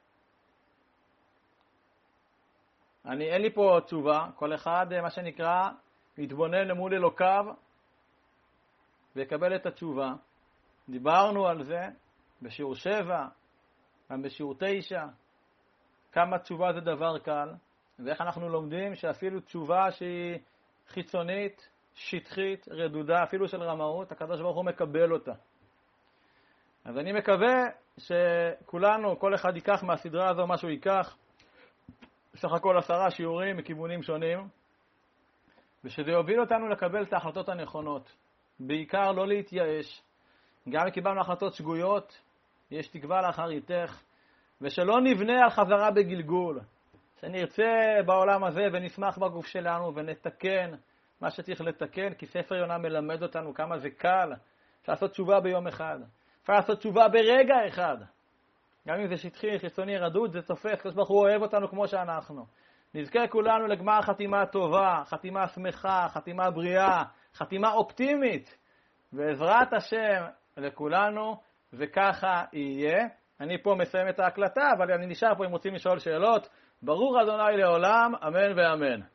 [3.04, 5.70] אני, אין לי פה תשובה, כל אחד, מה שנקרא,
[6.18, 7.44] יתבונן למול אלוקיו
[9.16, 10.12] ויקבל את התשובה.
[10.88, 11.80] דיברנו על זה
[12.42, 13.26] בשיעור 7,
[14.12, 15.04] גם בשיעור 9,
[16.12, 17.48] כמה תשובה זה דבר קל,
[17.98, 20.38] ואיך אנחנו לומדים שאפילו תשובה שהיא
[20.88, 25.32] חיצונית, שטחית, רדודה, אפילו של רמאות, הקדוש ברוך הוא מקבל אותה.
[26.84, 27.64] אז אני מקווה
[27.98, 31.16] שכולנו, כל אחד ייקח מהסדרה הזו מה שהוא ייקח,
[32.34, 34.48] בסך הכל עשרה שיעורים מכיוונים שונים,
[35.84, 38.16] ושזה יוביל אותנו לקבל את ההחלטות הנכונות.
[38.60, 40.02] בעיקר לא להתייאש.
[40.68, 42.20] גם אם קיבלנו החלטות שגויות,
[42.70, 44.02] יש תקווה לאחר איתך,
[44.60, 46.60] ושלא נבנה על חזרה בגלגול.
[47.20, 50.70] שנרצה בעולם הזה ונשמח בגוף שלנו ונתקן
[51.20, 54.32] מה שצריך לתקן, כי ספר יונה מלמד אותנו כמה זה קל.
[54.88, 55.98] לעשות תשובה ביום אחד.
[56.42, 57.96] אפשר לעשות תשובה ברגע אחד.
[58.88, 62.46] גם אם זה שטחי, חיצוני, רדוד, זה תופס, הקדוש ברוך הוא אוהב אותנו כמו שאנחנו.
[62.94, 67.02] נזכה כולנו לגמר חתימה טובה, חתימה שמחה, חתימה בריאה,
[67.34, 68.58] חתימה אופטימית,
[69.12, 70.24] בעזרת השם
[70.56, 71.36] לכולנו,
[71.72, 73.06] וככה יהיה.
[73.40, 76.48] אני פה מסיים את ההקלטה, אבל אני נשאר פה אם רוצים לשאול שאלות.
[76.82, 79.00] ברור אדוני לעולם, אמן ואמן.